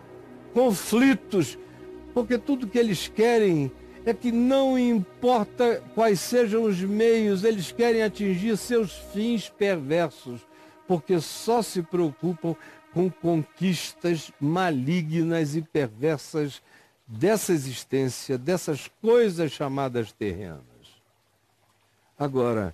conflitos, 0.54 1.58
porque 2.18 2.40
tudo 2.40 2.66
que 2.66 2.80
eles 2.80 3.08
querem 3.08 3.72
é 4.04 4.12
que 4.12 4.32
não 4.32 4.76
importa 4.76 5.84
quais 5.94 6.20
sejam 6.20 6.64
os 6.64 6.82
meios, 6.82 7.44
eles 7.44 7.72
querem 7.72 8.02
atingir 8.02 8.58
seus 8.58 8.92
fins 9.14 9.50
perversos, 9.50 10.42
porque 10.88 11.20
só 11.20 11.62
se 11.62 11.84
preocupam 11.84 12.56
com 12.92 13.08
conquistas 13.08 14.32
malignas 14.42 15.56
e 15.56 15.62
perversas 15.62 16.60
dessa 17.06 17.54
existência, 17.54 18.36
dessas 18.36 18.90
coisas 19.00 19.52
chamadas 19.52 20.12
terrenas. 20.12 20.64
Agora, 22.18 22.74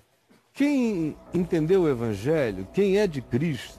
quem 0.54 1.14
entendeu 1.34 1.82
o 1.82 1.88
Evangelho, 1.90 2.66
quem 2.72 2.96
é 2.96 3.06
de 3.06 3.20
Cristo, 3.20 3.78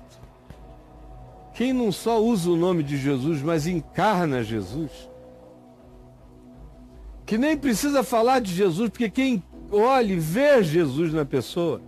quem 1.56 1.74
não 1.74 1.92
só 1.92 2.22
usa 2.22 2.52
o 2.52 2.56
nome 2.56 2.84
de 2.84 2.98
Jesus, 2.98 3.42
mas 3.42 3.66
encarna 3.66 4.44
Jesus, 4.44 5.10
que 7.26 7.38
nem 7.38 7.58
precisa 7.58 8.04
falar 8.04 8.40
de 8.40 8.54
Jesus, 8.54 8.90
porque 8.90 9.10
quem 9.10 9.44
olha 9.72 10.14
e 10.14 10.20
vê 10.20 10.62
Jesus 10.64 11.12
na 11.12 11.26
pessoa, 11.26 11.82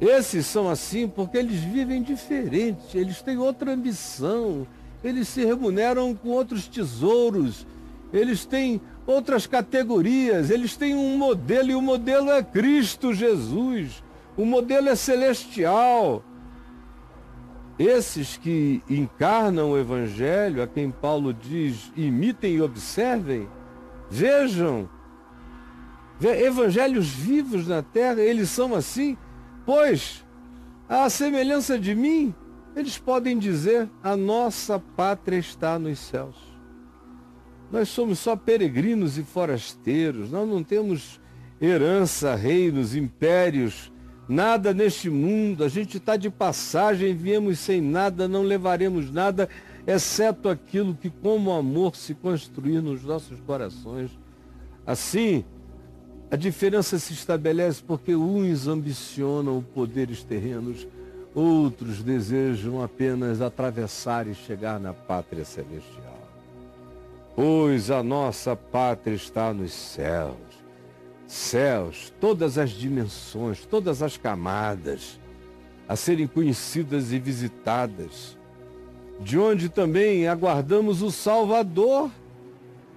esses 0.00 0.46
são 0.46 0.68
assim 0.68 1.06
porque 1.06 1.38
eles 1.38 1.60
vivem 1.60 2.02
diferente, 2.02 2.96
eles 2.96 3.22
têm 3.22 3.38
outra 3.38 3.72
ambição, 3.72 4.66
eles 5.02 5.28
se 5.28 5.44
remuneram 5.44 6.14
com 6.14 6.30
outros 6.30 6.66
tesouros, 6.66 7.66
eles 8.12 8.44
têm 8.44 8.80
outras 9.06 9.46
categorias, 9.46 10.50
eles 10.50 10.76
têm 10.76 10.94
um 10.94 11.16
modelo 11.18 11.70
e 11.70 11.74
o 11.74 11.82
modelo 11.82 12.30
é 12.30 12.42
Cristo 12.42 13.12
Jesus. 13.12 14.02
O 14.36 14.44
modelo 14.44 14.88
é 14.88 14.96
celestial. 14.96 16.24
Esses 17.78 18.36
que 18.36 18.82
encarnam 18.88 19.72
o 19.72 19.78
Evangelho, 19.78 20.62
a 20.62 20.66
quem 20.66 20.90
Paulo 20.90 21.34
diz, 21.34 21.92
imitem 21.96 22.54
e 22.54 22.62
observem, 22.62 23.48
vejam, 24.08 24.88
evangelhos 26.20 27.08
vivos 27.08 27.66
na 27.66 27.82
terra, 27.82 28.20
eles 28.20 28.48
são 28.50 28.74
assim, 28.74 29.16
pois, 29.66 30.24
à 30.88 31.10
semelhança 31.10 31.78
de 31.78 31.94
mim, 31.94 32.32
eles 32.76 32.98
podem 32.98 33.38
dizer: 33.38 33.88
a 34.02 34.16
nossa 34.16 34.78
pátria 34.78 35.38
está 35.38 35.78
nos 35.78 35.98
céus. 35.98 36.36
Nós 37.70 37.88
somos 37.88 38.18
só 38.18 38.36
peregrinos 38.36 39.18
e 39.18 39.22
forasteiros, 39.22 40.30
nós 40.30 40.48
não 40.48 40.62
temos 40.62 41.20
herança, 41.60 42.34
reinos, 42.34 42.94
impérios, 42.94 43.92
nada 44.28 44.72
neste 44.72 45.10
mundo. 45.10 45.64
A 45.64 45.68
gente 45.68 45.98
está 45.98 46.16
de 46.16 46.30
passagem, 46.30 47.14
viemos 47.14 47.58
sem 47.58 47.80
nada, 47.80 48.26
não 48.28 48.42
levaremos 48.42 49.10
nada, 49.10 49.48
exceto 49.86 50.48
aquilo 50.48 50.94
que, 50.94 51.10
como 51.10 51.52
amor, 51.52 51.96
se 51.96 52.14
construir 52.14 52.80
nos 52.80 53.02
nossos 53.02 53.40
corações. 53.40 54.10
Assim, 54.86 55.44
a 56.30 56.36
diferença 56.36 56.98
se 56.98 57.12
estabelece 57.12 57.82
porque 57.82 58.14
uns 58.14 58.66
ambicionam 58.66 59.62
poderes 59.74 60.22
terrenos 60.22 60.86
Outros 61.34 62.00
desejam 62.00 62.80
apenas 62.80 63.40
atravessar 63.40 64.28
e 64.28 64.34
chegar 64.34 64.78
na 64.78 64.94
pátria 64.94 65.44
celestial. 65.44 66.14
Pois 67.34 67.90
a 67.90 68.04
nossa 68.04 68.54
pátria 68.54 69.16
está 69.16 69.52
nos 69.52 69.72
céus. 69.72 70.43
Céus, 71.34 72.12
todas 72.20 72.58
as 72.58 72.70
dimensões, 72.70 73.64
todas 73.66 74.02
as 74.02 74.16
camadas 74.16 75.20
a 75.88 75.96
serem 75.96 76.26
conhecidas 76.26 77.12
e 77.12 77.18
visitadas, 77.18 78.38
de 79.20 79.38
onde 79.38 79.68
também 79.68 80.26
aguardamos 80.26 81.02
o 81.02 81.10
Salvador. 81.10 82.10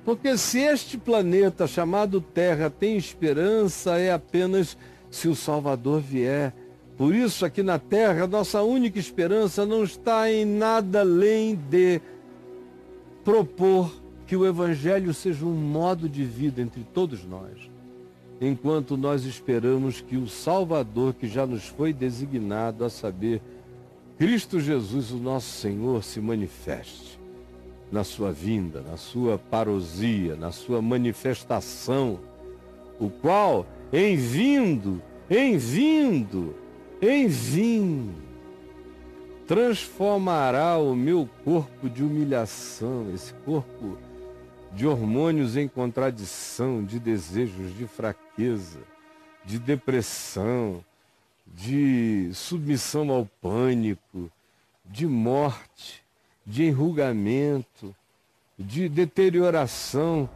Porque 0.06 0.38
se 0.38 0.60
este 0.60 0.97
planeta 0.97 1.67
chamado 1.67 2.21
Terra 2.21 2.69
tem 2.69 2.95
esperança, 2.95 3.97
é 3.97 4.12
apenas 4.12 4.78
se 5.12 5.28
o 5.28 5.36
Salvador 5.36 6.00
vier 6.00 6.54
por 6.97 7.13
isso, 7.13 7.45
aqui 7.45 7.62
na 7.62 7.78
terra, 7.78 8.26
nossa 8.26 8.63
única 8.63 8.97
esperança 8.97 9.67
não 9.67 9.84
está 9.84 10.32
em 10.32 10.43
nada 10.43 11.02
além 11.02 11.54
de 11.56 12.02
propor 13.23 13.93
que 14.26 14.36
o 14.36 14.47
Evangelho 14.47 15.13
seja 15.13 15.45
um 15.45 15.54
modo 15.54 16.10
de 16.10 16.26
vida 16.26 16.60
entre 16.60 16.84
todos 16.84 17.23
nós, 17.23 17.69
enquanto 18.39 18.95
nós 18.95 19.26
esperamos 19.26 20.02
que 20.02 20.17
o 20.17 20.28
Salvador, 20.28 21.13
que 21.13 21.28
já 21.28 21.45
nos 21.45 21.65
foi 21.65 21.91
designado, 21.93 22.84
a 22.86 22.89
saber, 22.89 23.41
Cristo 24.17 24.60
Jesus, 24.60 25.12
o 25.12 25.17
nosso 25.17 25.50
Senhor, 25.60 26.04
se 26.04 26.19
manifeste 26.19 27.19
na 27.91 28.04
sua 28.04 28.32
vinda, 28.32 28.82
na 28.82 28.97
sua 28.97 29.38
parousia, 29.38 30.36
na 30.36 30.52
sua 30.52 30.82
manifestação, 30.82 32.19
o 33.00 33.10
qual, 33.10 33.65
em 33.93 34.15
vindo, 34.15 35.02
em 35.30 35.58
vindo, 35.58 36.56
Enfim, 37.02 38.12
transformará 39.45 40.78
o 40.78 40.95
meu 40.95 41.30
corpo 41.45 41.89
de 41.89 42.04
humilhação, 42.04 43.08
esse 43.13 43.34
corpo 43.45 43.97
de 44.73 44.86
hormônios 44.86 45.58
em 45.58 45.67
contradição, 45.67 46.84
de 46.84 46.99
desejos 46.99 47.75
de 47.75 47.88
fraqueza, 47.88 48.80
de 49.45 49.58
depressão, 49.58 50.84
de 51.45 52.30
submissão 52.34 53.10
ao 53.10 53.25
pânico, 53.41 54.30
de 54.86 55.08
morte, 55.08 56.03
de 56.45 56.65
enrugamento, 56.65 57.95
de 58.58 58.89
deterioração. 58.89 60.30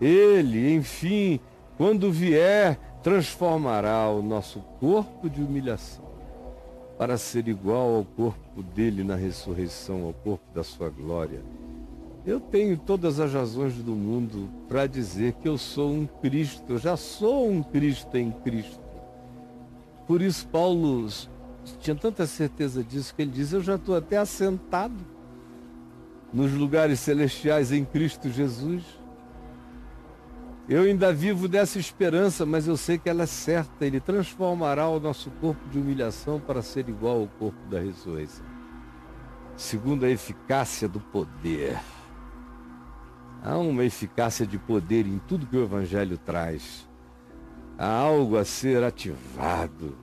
Ele, 0.00 0.74
enfim, 0.74 1.40
quando 1.76 2.12
vier, 2.12 2.78
transformará 3.02 4.08
o 4.08 4.22
nosso 4.22 4.60
corpo 4.80 5.30
de 5.30 5.42
humilhação 5.42 6.08
para 6.98 7.16
ser 7.16 7.46
igual 7.46 7.94
ao 7.94 8.04
corpo 8.04 8.60
dele 8.60 9.04
na 9.04 9.14
ressurreição, 9.14 10.04
ao 10.04 10.12
corpo 10.12 10.44
da 10.52 10.64
sua 10.64 10.90
glória. 10.90 11.40
Eu 12.28 12.38
tenho 12.38 12.76
todas 12.76 13.18
as 13.20 13.32
razões 13.32 13.72
do 13.76 13.92
mundo 13.92 14.50
para 14.68 14.86
dizer 14.86 15.32
que 15.32 15.48
eu 15.48 15.56
sou 15.56 15.90
um 15.90 16.06
Cristo, 16.06 16.74
eu 16.74 16.78
já 16.78 16.94
sou 16.94 17.50
um 17.50 17.62
Cristo 17.62 18.18
em 18.18 18.30
Cristo. 18.30 18.82
Por 20.06 20.20
isso, 20.20 20.46
Paulo 20.48 21.08
tinha 21.80 21.96
tanta 21.96 22.26
certeza 22.26 22.84
disso 22.84 23.14
que 23.14 23.22
ele 23.22 23.30
diz: 23.30 23.54
Eu 23.54 23.62
já 23.62 23.76
estou 23.76 23.96
até 23.96 24.18
assentado 24.18 24.94
nos 26.30 26.52
lugares 26.52 27.00
celestiais 27.00 27.72
em 27.72 27.82
Cristo 27.82 28.28
Jesus. 28.28 28.82
Eu 30.68 30.82
ainda 30.82 31.14
vivo 31.14 31.48
dessa 31.48 31.78
esperança, 31.78 32.44
mas 32.44 32.68
eu 32.68 32.76
sei 32.76 32.98
que 32.98 33.08
ela 33.08 33.22
é 33.22 33.26
certa. 33.26 33.86
Ele 33.86 34.00
transformará 34.00 34.86
o 34.86 35.00
nosso 35.00 35.30
corpo 35.40 35.66
de 35.70 35.78
humilhação 35.78 36.38
para 36.38 36.60
ser 36.60 36.90
igual 36.90 37.20
ao 37.20 37.26
corpo 37.26 37.70
da 37.70 37.80
ressurreição, 37.80 38.44
segundo 39.56 40.04
a 40.04 40.10
eficácia 40.10 40.86
do 40.86 41.00
poder. 41.00 41.78
Há 43.42 43.56
uma 43.56 43.84
eficácia 43.84 44.46
de 44.46 44.58
poder 44.58 45.06
em 45.06 45.18
tudo 45.18 45.46
que 45.46 45.56
o 45.56 45.62
Evangelho 45.62 46.18
traz. 46.18 46.88
Há 47.78 47.88
algo 47.88 48.36
a 48.36 48.44
ser 48.44 48.82
ativado, 48.82 49.96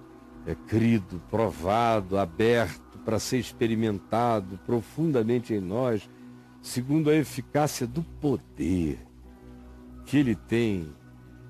é 0.45 0.55
crido, 0.55 1.21
provado, 1.29 2.17
aberto 2.17 2.97
para 3.03 3.19
ser 3.19 3.37
experimentado 3.37 4.59
profundamente 4.65 5.53
em 5.53 5.59
nós, 5.59 6.09
segundo 6.61 7.09
a 7.09 7.15
eficácia 7.15 7.85
do 7.85 8.01
poder 8.01 8.99
que 10.05 10.17
ele 10.17 10.35
tem 10.35 10.87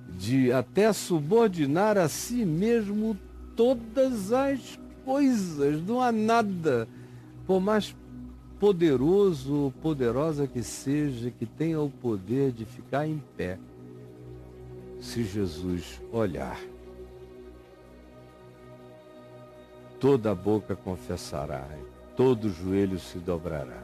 de 0.10 0.52
até 0.52 0.92
subordinar 0.94 1.98
a 1.98 2.08
si 2.08 2.46
mesmo 2.46 3.18
todas 3.56 4.32
as 4.32 4.80
coisas, 5.04 5.82
não 5.82 6.02
há 6.02 6.12
nada, 6.12 6.88
por 7.46 7.60
mais 7.60 7.96
poderoso 8.60 9.56
ou 9.56 9.72
poderosa 9.72 10.48
que 10.48 10.64
seja, 10.64 11.32
que 11.32 11.46
tenha 11.46 11.80
o 11.80 11.90
poder 11.90 12.52
de 12.52 12.66
ficar 12.66 13.08
em 13.08 13.22
pé, 13.36 13.58
se 15.00 15.24
Jesus 15.24 16.02
olhar. 16.12 16.60
Toda 20.00 20.36
boca 20.36 20.76
confessará, 20.76 21.68
todo 22.16 22.50
joelho 22.50 23.00
se 23.00 23.18
dobrará. 23.18 23.84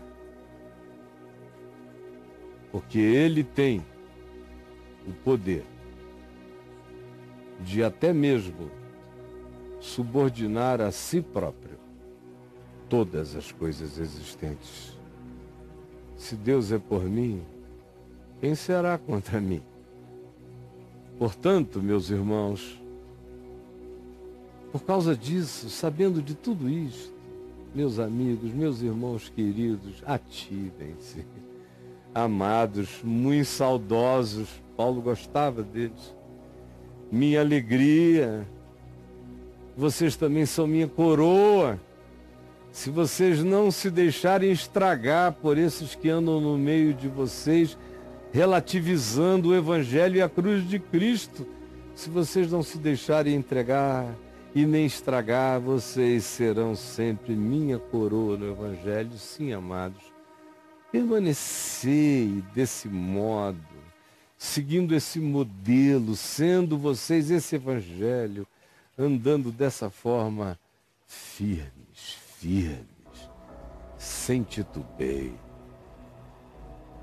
Porque 2.72 3.00
ele 3.00 3.44
tem 3.44 3.84
o 5.08 5.12
poder 5.12 5.66
de 7.60 7.84
até 7.84 8.14
mesmo 8.14 8.72
subordinar 9.80 10.80
a 10.80 10.92
si 10.92 11.22
próprio 11.22 11.81
todas 12.92 13.38
as 13.38 13.54
coisas 13.54 13.98
existentes. 13.98 14.98
Se 16.18 16.36
Deus 16.36 16.74
é 16.74 16.78
por 16.78 17.06
mim, 17.06 17.42
quem 18.42 18.54
será 18.54 18.98
contra 18.98 19.40
mim? 19.40 19.62
Portanto, 21.18 21.82
meus 21.82 22.10
irmãos, 22.10 22.78
por 24.74 24.84
causa 24.84 25.16
disso, 25.16 25.70
sabendo 25.70 26.22
de 26.22 26.36
tudo 26.36 26.70
isto, 26.70 27.14
meus 27.74 27.98
amigos, 27.98 28.52
meus 28.52 28.82
irmãos 28.82 29.30
queridos, 29.34 30.04
ativem-se. 30.06 31.26
Amados, 32.14 33.00
muito 33.02 33.46
saudosos, 33.46 34.50
Paulo 34.76 35.02
gostava 35.02 35.64
deles. 35.64 36.14
Minha 37.10 37.40
alegria, 37.40 38.46
vocês 39.78 40.18
também 40.18 40.46
são 40.46 40.68
minha 40.68 40.90
coroa. 40.90 41.80
Se 42.72 42.90
vocês 42.90 43.44
não 43.44 43.70
se 43.70 43.92
deixarem 43.92 44.50
estragar 44.50 45.34
por 45.34 45.58
esses 45.58 45.94
que 45.94 46.10
andam 46.10 46.40
no 46.40 46.58
meio 46.58 46.94
de 46.94 47.10
vocês, 47.10 47.78
relativizando 48.32 49.50
o 49.50 49.56
Evangelho 49.56 50.16
e 50.16 50.22
a 50.22 50.30
cruz 50.30 50.68
de 50.68 50.80
Cristo, 50.80 51.46
se 51.94 52.10
vocês 52.10 52.50
não 52.50 52.64
se 52.64 52.78
deixarem 52.78 53.36
entregar 53.36 54.16
e 54.56 54.66
nem 54.66 54.86
estragar, 54.86 55.60
vocês 55.60 56.24
serão 56.24 56.74
sempre 56.74 57.36
minha 57.36 57.78
coroa 57.78 58.38
no 58.38 58.50
Evangelho, 58.50 59.18
sim, 59.18 59.52
amados. 59.52 60.02
Permanecei 60.94 62.42
desse 62.54 62.88
modo, 62.88 63.60
seguindo 64.38 64.96
esse 64.96 65.20
modelo, 65.20 66.16
sendo 66.16 66.78
vocês 66.78 67.30
esse 67.30 67.58
Evangelho, 67.58 68.48
andando 68.98 69.52
dessa 69.52 69.90
forma 69.90 70.58
firme 71.06 71.81
firmes, 72.42 73.30
sem 74.00 74.42
titubeio, 74.42 75.38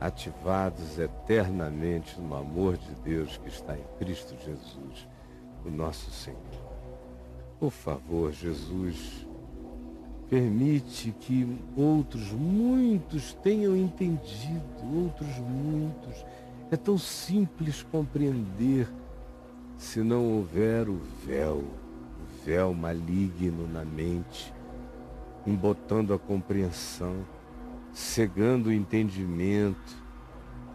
ativados 0.01 0.99
eternamente 0.99 2.21
no 2.21 2.35
amor 2.35 2.77
de 2.77 2.93
Deus 3.05 3.37
que 3.37 3.49
está 3.49 3.79
em 3.79 3.85
Cristo 4.01 4.35
Jesus, 4.45 5.09
o 5.65 5.71
nosso 5.71 6.11
Senhor. 6.11 6.39
Por 7.61 7.71
favor, 7.71 8.33
Jesus, 8.33 9.29
permite 10.29 11.13
que 11.21 11.57
outros, 11.77 12.33
muitos 12.33 13.33
tenham 13.35 13.77
entendido, 13.77 14.61
outros 14.93 15.39
muitos. 15.39 16.27
É 16.69 16.77
tão 16.77 16.99
simples 16.99 17.85
compreender 17.85 18.89
se 19.77 20.01
não 20.01 20.33
houver 20.33 20.89
o 20.89 21.01
véu, 21.25 21.59
o 21.59 22.45
véu 22.45 22.75
maligno 22.75 23.69
na 23.69 23.85
mente 23.85 24.53
embotando 25.47 26.13
a 26.13 26.19
compreensão, 26.19 27.25
cegando 27.93 28.69
o 28.69 28.73
entendimento, 28.73 29.97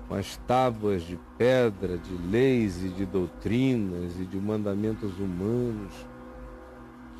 com 0.08 0.15
as 0.15 0.38
tábuas 0.47 1.04
de 1.04 1.17
pedra, 1.38 1.97
de 1.97 2.13
leis 2.30 2.84
e 2.84 2.89
de 2.89 3.06
doutrinas 3.06 4.19
e 4.19 4.26
de 4.26 4.38
mandamentos 4.38 5.17
humanos. 5.17 5.93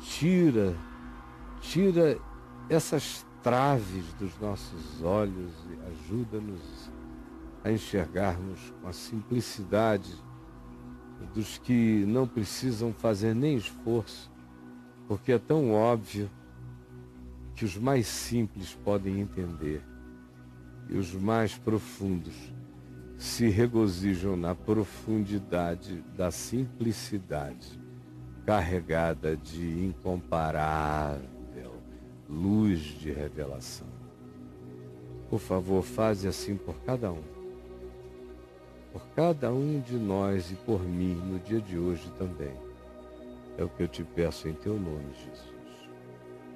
Tira, 0.00 0.76
tira 1.60 2.18
essas 2.68 3.26
traves 3.42 4.04
dos 4.14 4.38
nossos 4.38 5.02
olhos 5.02 5.52
e 5.70 5.90
ajuda-nos 5.90 6.90
a 7.62 7.70
enxergarmos 7.70 8.72
com 8.80 8.88
a 8.88 8.92
simplicidade 8.92 10.14
dos 11.34 11.58
que 11.58 12.04
não 12.06 12.26
precisam 12.26 12.92
fazer 12.92 13.34
nem 13.34 13.56
esforço, 13.56 14.30
porque 15.08 15.32
é 15.32 15.38
tão 15.38 15.72
óbvio 15.72 16.30
que 17.54 17.64
os 17.64 17.76
mais 17.76 18.06
simples 18.06 18.74
podem 18.84 19.20
entender 19.20 19.82
e 20.88 20.96
os 20.96 21.12
mais 21.14 21.56
profundos 21.56 22.34
se 23.16 23.48
regozijam 23.48 24.36
na 24.36 24.54
profundidade 24.54 26.04
da 26.16 26.30
simplicidade 26.30 27.80
carregada 28.44 29.36
de 29.36 29.84
incomparável 29.84 31.34
luz 32.28 32.80
de 32.80 33.12
revelação. 33.12 33.86
Por 35.28 35.38
favor, 35.38 35.82
faze 35.82 36.28
assim 36.28 36.56
por 36.56 36.74
cada 36.80 37.10
um. 37.10 37.22
Por 38.92 39.06
cada 39.16 39.52
um 39.52 39.80
de 39.80 39.96
nós 39.96 40.50
e 40.50 40.54
por 40.54 40.82
mim 40.82 41.14
no 41.14 41.38
dia 41.40 41.60
de 41.60 41.78
hoje 41.78 42.10
também. 42.18 42.54
É 43.58 43.64
o 43.64 43.68
que 43.68 43.82
eu 43.82 43.88
te 43.88 44.04
peço 44.04 44.48
em 44.48 44.54
teu 44.54 44.74
nome, 44.74 45.12
Jesus. 45.14 45.54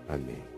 Amém. 0.08 0.57